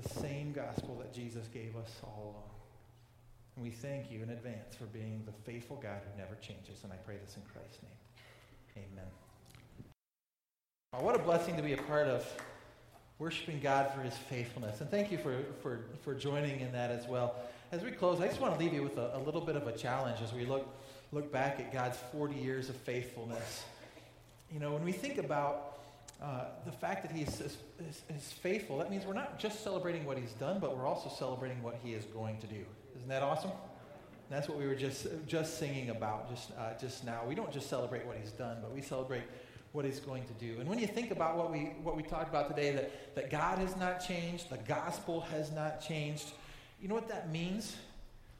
the 0.00 0.08
same 0.08 0.52
gospel 0.52 0.96
that 1.00 1.12
Jesus 1.12 1.46
gave 1.52 1.74
us 1.76 1.90
all 2.04 2.34
along. 2.34 2.50
And 3.56 3.64
we 3.64 3.70
thank 3.70 4.10
you 4.10 4.22
in 4.22 4.30
advance 4.30 4.76
for 4.76 4.84
being 4.84 5.22
the 5.26 5.32
faithful 5.50 5.76
God 5.76 6.00
who 6.04 6.18
never 6.20 6.36
changes. 6.36 6.84
And 6.84 6.92
I 6.92 6.96
pray 6.96 7.16
this 7.24 7.36
in 7.36 7.42
Christ's 7.52 7.82
name. 7.82 8.84
Amen. 8.92 9.10
Oh, 10.92 11.04
what 11.04 11.16
a 11.16 11.18
blessing 11.18 11.56
to 11.56 11.62
be 11.62 11.72
a 11.72 11.82
part 11.82 12.06
of 12.06 12.24
worshiping 13.18 13.58
God 13.60 13.92
for 13.92 14.00
his 14.02 14.16
faithfulness. 14.16 14.80
And 14.80 14.88
thank 14.90 15.10
you 15.10 15.18
for, 15.18 15.36
for, 15.60 15.80
for 16.04 16.14
joining 16.14 16.60
in 16.60 16.70
that 16.72 16.92
as 16.92 17.06
well. 17.08 17.34
As 17.72 17.82
we 17.82 17.90
close, 17.90 18.20
I 18.20 18.28
just 18.28 18.40
want 18.40 18.54
to 18.54 18.60
leave 18.60 18.72
you 18.72 18.84
with 18.84 18.96
a, 18.96 19.16
a 19.16 19.18
little 19.18 19.40
bit 19.40 19.56
of 19.56 19.66
a 19.66 19.72
challenge 19.72 20.20
as 20.22 20.32
we 20.32 20.44
look, 20.44 20.68
look 21.12 21.32
back 21.32 21.58
at 21.58 21.72
God's 21.72 21.98
40 22.12 22.36
years 22.36 22.68
of 22.68 22.76
faithfulness. 22.76 23.64
You 24.52 24.60
know, 24.60 24.72
when 24.72 24.84
we 24.84 24.92
think 24.92 25.18
about 25.18 25.77
uh, 26.22 26.46
the 26.64 26.72
fact 26.72 27.02
that 27.02 27.14
he 27.14 27.22
is, 27.22 27.40
is, 27.40 27.58
is, 28.08 28.32
faithful, 28.32 28.78
that 28.78 28.90
means 28.90 29.06
we're 29.06 29.12
not 29.12 29.38
just 29.38 29.62
celebrating 29.62 30.04
what 30.04 30.18
he's 30.18 30.32
done, 30.32 30.58
but 30.58 30.76
we're 30.76 30.86
also 30.86 31.08
celebrating 31.08 31.62
what 31.62 31.78
he 31.82 31.92
is 31.92 32.04
going 32.06 32.38
to 32.38 32.46
do. 32.46 32.64
Isn't 32.96 33.08
that 33.08 33.22
awesome? 33.22 33.52
That's 34.28 34.48
what 34.48 34.58
we 34.58 34.66
were 34.66 34.74
just, 34.74 35.06
just 35.26 35.58
singing 35.58 35.90
about 35.90 36.28
just, 36.28 36.50
uh, 36.58 36.76
just 36.78 37.04
now. 37.04 37.20
We 37.26 37.34
don't 37.34 37.52
just 37.52 37.70
celebrate 37.70 38.04
what 38.04 38.16
he's 38.20 38.32
done, 38.32 38.58
but 38.60 38.74
we 38.74 38.82
celebrate 38.82 39.22
what 39.72 39.84
he's 39.84 40.00
going 40.00 40.24
to 40.24 40.32
do. 40.34 40.60
And 40.60 40.68
when 40.68 40.78
you 40.78 40.86
think 40.86 41.12
about 41.12 41.36
what 41.36 41.52
we, 41.52 41.72
what 41.82 41.96
we 41.96 42.02
talked 42.02 42.28
about 42.28 42.48
today, 42.48 42.72
that, 42.72 43.14
that 43.14 43.30
God 43.30 43.58
has 43.58 43.76
not 43.76 44.00
changed, 44.00 44.50
the 44.50 44.58
gospel 44.58 45.20
has 45.20 45.52
not 45.52 45.80
changed, 45.80 46.32
you 46.80 46.88
know 46.88 46.94
what 46.94 47.08
that 47.08 47.30
means? 47.30 47.76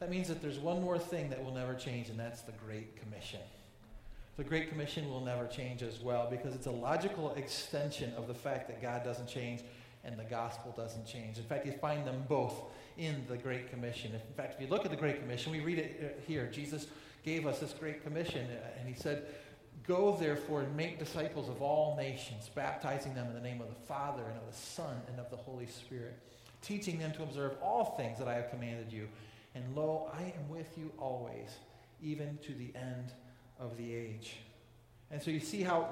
That 0.01 0.11
means 0.11 0.29
that 0.29 0.43
there's 0.43 0.59
one 0.59 0.83
more 0.83 0.99
thing 0.99 1.31
that 1.31 1.43
will 1.43 1.55
never 1.55 1.75
change, 1.75 2.09
and 2.09 2.19
that's 2.19 2.43
the 2.43 2.53
Great 2.53 2.97
Commission. 2.97 3.41
The 4.39 4.45
Great 4.45 4.69
Commission 4.69 5.11
will 5.11 5.21
never 5.21 5.49
change 5.49 5.83
as 5.83 5.99
well 5.99 6.29
because 6.31 6.55
it's 6.55 6.69
a 6.69 6.71
logical 6.71 7.35
extension 7.35 8.15
of 8.17 8.29
the 8.29 8.35
fact 8.35 8.69
that 8.69 8.81
God 8.81 9.03
doesn't 9.03 9.27
change 9.27 9.63
and 10.05 10.17
the 10.17 10.23
gospel 10.23 10.73
doesn't 10.77 11.05
change. 11.09 11.39
In 11.39 11.43
fact, 11.43 11.67
you 11.67 11.73
find 11.73 12.07
them 12.07 12.23
both 12.29 12.55
in 12.99 13.25
the 13.29 13.37
Great 13.37 13.69
Commission. 13.69 14.13
In 14.15 14.35
fact, 14.37 14.55
if 14.55 14.61
you 14.61 14.69
look 14.69 14.85
at 14.85 14.93
the 14.93 14.97
Great 14.97 15.21
Commission, 15.21 15.51
we 15.51 15.59
read 15.59 15.79
it 15.79 16.01
uh, 16.01 16.21
here. 16.25 16.49
Jesus 16.53 16.87
gave 17.25 17.49
us 17.49 17.59
this 17.59 17.73
Great 17.73 18.05
Commission, 18.05 18.47
uh, 18.47 18.79
and 18.79 18.89
he 18.89 18.95
said, 18.95 19.27
Go 19.85 20.17
therefore 20.17 20.61
and 20.61 20.77
make 20.77 21.01
disciples 21.01 21.49
of 21.49 21.61
all 21.61 21.97
nations, 21.97 22.49
baptizing 22.55 23.15
them 23.17 23.27
in 23.27 23.35
the 23.35 23.41
name 23.41 23.61
of 23.61 23.69
the 23.69 23.87
Father 23.89 24.23
and 24.23 24.39
of 24.39 24.47
the 24.49 24.57
Son 24.57 25.01
and 25.09 25.19
of 25.19 25.31
the 25.31 25.37
Holy 25.37 25.67
Spirit, 25.67 26.17
teaching 26.63 27.01
them 27.01 27.11
to 27.15 27.25
observe 27.25 27.57
all 27.61 27.97
things 27.97 28.21
that 28.21 28.29
I 28.29 28.35
have 28.35 28.51
commanded 28.51 28.93
you. 28.93 29.09
And 29.57 29.65
lo, 29.75 30.13
I 30.17 30.23
am 30.23 30.49
with 30.49 30.79
you 30.79 30.93
always, 30.97 31.57
even 32.01 32.39
to 32.45 32.53
the 32.53 32.71
end 32.77 33.11
of 33.59 33.77
the 33.77 33.95
age. 33.95 34.37
And 35.11 35.23
so 35.23 35.31
you 35.31 35.41
see 35.41 35.63
how 35.63 35.89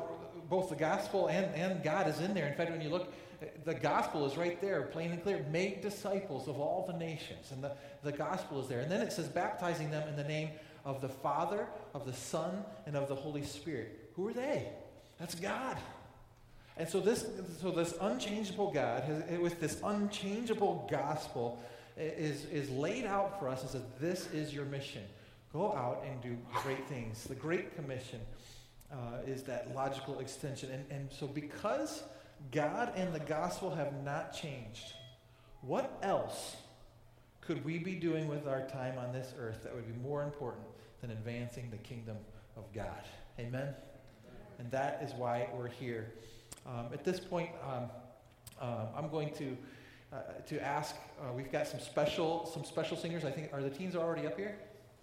both 0.48 0.68
the 0.68 0.76
gospel 0.76 1.29
and, 1.29 1.46
and 1.55 1.83
God 1.83 2.09
is 2.09 2.20
in 2.20 2.35
there. 2.35 2.46
In 2.46 2.55
fact, 2.55 2.70
when 2.70 2.81
you 2.81 2.90
look, 2.90 3.12
the 3.64 3.74
gospel 3.74 4.26
is 4.26 4.37
right 4.37 4.61
there, 4.61 4.83
plain 4.83 5.11
and 5.11 5.22
clear. 5.22 5.44
Make 5.50 5.83
disciples 5.83 6.48
of 6.48 6.59
all 6.61 6.85
the 6.87 6.98
nations. 6.98 7.50
And 7.50 7.64
the, 7.64 7.72
the 8.02 8.12
gospel 8.12 8.61
is 8.61 8.68
there. 8.68 8.81
And 8.81 8.90
then 8.90 9.00
it 9.00 9.12
says, 9.12 9.29
baptizing 9.29 9.90
them 9.90 10.09
in 10.09 10.16
the 10.16 10.24
name 10.24 10.50
of 10.85 11.00
the 11.00 11.09
Father, 11.09 11.66
of 11.94 12.07
the 12.07 12.12
Son, 12.12 12.64
and 12.87 12.96
of 12.96 13.09
the 13.09 13.14
Holy 13.14 13.42
Spirit. 13.42 14.11
Who 14.16 14.29
are 14.29 14.33
they? 14.33 14.68
That's 15.18 15.35
God. 15.35 15.76
And 16.76 16.88
so 16.88 17.00
this, 17.00 17.26
so 17.61 17.70
this 17.70 17.94
unchangeable 18.00 18.70
God, 18.70 19.02
has, 19.05 19.38
with 19.38 19.61
this 19.61 19.81
unchangeable 19.83 20.87
gospel, 20.90 21.62
is, 21.96 22.44
is 22.46 22.68
laid 22.70 23.07
out 23.07 23.40
for 23.40 23.48
us 23.48 23.62
and 23.62 23.70
says, 23.70 23.83
this 23.98 24.31
is 24.33 24.52
your 24.52 24.66
mission. 24.66 25.02
Go 25.57 25.73
out 25.73 26.05
and 26.07 26.21
do 26.21 26.37
great 26.62 26.87
things. 26.87 27.25
The 27.25 27.35
Great 27.35 27.75
Commission 27.75 28.21
uh, 28.92 29.23
is 29.27 29.42
that 29.45 29.75
logical 29.75 30.19
extension. 30.19 30.71
And, 30.71 30.85
and 30.90 31.11
so 31.11 31.27
because 31.27 32.03
God 32.53 32.92
and 32.95 33.14
the 33.14 33.21
gospel 33.21 33.75
have 33.75 33.95
not 34.05 34.35
changed, 34.35 34.92
what 35.62 35.99
else 36.03 36.57
could 37.40 37.64
we 37.64 37.79
be 37.79 37.95
doing 37.95 38.29
with 38.29 38.47
our 38.47 38.66
time 38.66 38.99
on 38.99 39.14
this 39.14 39.33
earth 39.38 39.62
that 39.62 39.75
would 39.75 39.87
be 39.87 39.99
more 40.07 40.25
important 40.25 40.66
than 41.01 41.11
advancing 41.11 41.71
the 41.71 41.79
kingdom 41.79 42.19
of 42.59 42.71
God. 42.75 43.05
Amen? 43.38 43.73
And 44.59 44.71
that 44.73 45.01
is 45.03 45.14
why 45.14 45.49
we're 45.55 45.69
here. 45.69 46.12
Um, 46.66 46.88
at 46.92 47.03
this 47.03 47.19
point, 47.19 47.49
um, 47.66 47.85
uh, 48.61 48.88
I'm 48.95 49.09
going 49.09 49.33
to 49.37 49.57
uh, 50.12 50.19
to 50.49 50.62
ask. 50.62 50.97
Uh, 51.19 51.33
we've 51.33 51.51
got 51.51 51.66
some 51.66 51.81
special 51.81 52.45
some 52.45 52.64
special 52.64 52.97
singers. 52.97 53.25
I 53.25 53.31
think 53.31 53.55
are 53.55 53.62
the 53.62 53.71
teens 53.71 53.97
already 53.97 54.27
up 54.27 54.37
here? 54.37 54.59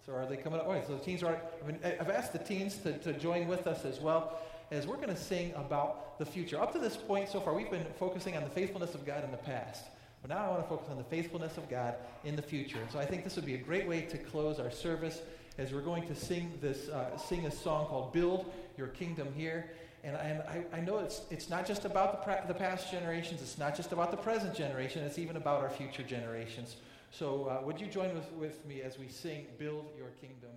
So 0.06 0.14
are 0.14 0.26
they 0.26 0.38
coming 0.38 0.60
up? 0.60 0.68
Oh, 0.68 0.82
so 0.86 0.96
the 0.96 1.04
teens 1.04 1.24
are. 1.24 1.38
I 1.64 1.68
mean, 1.68 1.80
I've 1.84 2.10
asked 2.10 2.34
the 2.34 2.40
teens 2.40 2.78
to, 2.80 2.98
to 3.00 3.14
join 3.14 3.48
with 3.48 3.68
us 3.68 3.86
as 3.86 4.00
well 4.00 4.38
as 4.72 4.86
we're 4.86 4.98
going 4.98 5.10
to 5.10 5.16
sing 5.16 5.54
about 5.56 6.20
the 6.20 6.26
future. 6.26 6.62
Up 6.62 6.74
to 6.74 6.80
this 6.80 6.98
point 6.98 7.30
so 7.30 7.40
far, 7.40 7.54
we've 7.54 7.72
been 7.72 7.86
focusing 7.98 8.36
on 8.36 8.44
the 8.44 8.50
faithfulness 8.50 8.96
of 8.96 9.06
God 9.06 9.24
in 9.24 9.32
the 9.32 9.38
past. 9.38 9.86
But 10.22 10.30
now 10.30 10.46
I 10.46 10.50
want 10.50 10.64
to 10.64 10.70
focus 10.70 10.88
on 10.90 10.98
the 10.98 11.04
faithfulness 11.04 11.58
of 11.58 11.70
God 11.70 11.96
in 12.24 12.36
the 12.36 12.42
future. 12.42 12.80
So 12.92 13.00
I 13.00 13.06
think 13.06 13.24
this 13.24 13.36
would 13.36 13.46
be 13.46 13.56
a 13.56 13.60
great 13.60 13.88
way 13.88 14.02
to 14.02 14.18
close 14.18 14.60
our 14.60 14.72
service 14.72 15.22
as 15.58 15.74
we're 15.74 15.82
going 15.82 16.08
to 16.08 16.16
sing 16.16 16.52
this, 16.62 16.90
uh, 16.90 17.18
sing 17.18 17.46
a 17.46 17.52
song 17.52 17.86
called 17.88 18.14
Build 18.14 18.52
Your 18.78 18.88
Kingdom 18.88 19.28
Here. 19.36 19.72
And, 20.04 20.16
and 20.18 20.42
I, 20.42 20.78
I 20.78 20.80
know 20.82 21.00
it's, 21.00 21.22
it's 21.30 21.50
not 21.50 21.66
just 21.66 21.86
about 21.86 22.12
the, 22.12 22.18
pra- 22.26 22.46
the 22.48 22.54
past 22.54 22.92
generations, 22.92 23.42
it's 23.42 23.58
not 23.58 23.76
just 23.76 23.92
about 23.92 24.12
the 24.12 24.18
present 24.18 24.54
generation, 24.54 25.04
it's 25.04 25.18
even 25.18 25.38
about 25.38 25.62
our 25.62 25.70
future 25.70 26.04
generations. 26.04 26.76
So, 27.14 27.46
uh, 27.46 27.64
would 27.64 27.80
you 27.80 27.86
join 27.86 28.16
with, 28.16 28.32
with 28.34 28.66
me 28.66 28.82
as 28.82 28.98
we 28.98 29.08
sing 29.08 29.46
Build 29.60 29.86
Your 29.96 30.10
Kingdom 30.20 30.50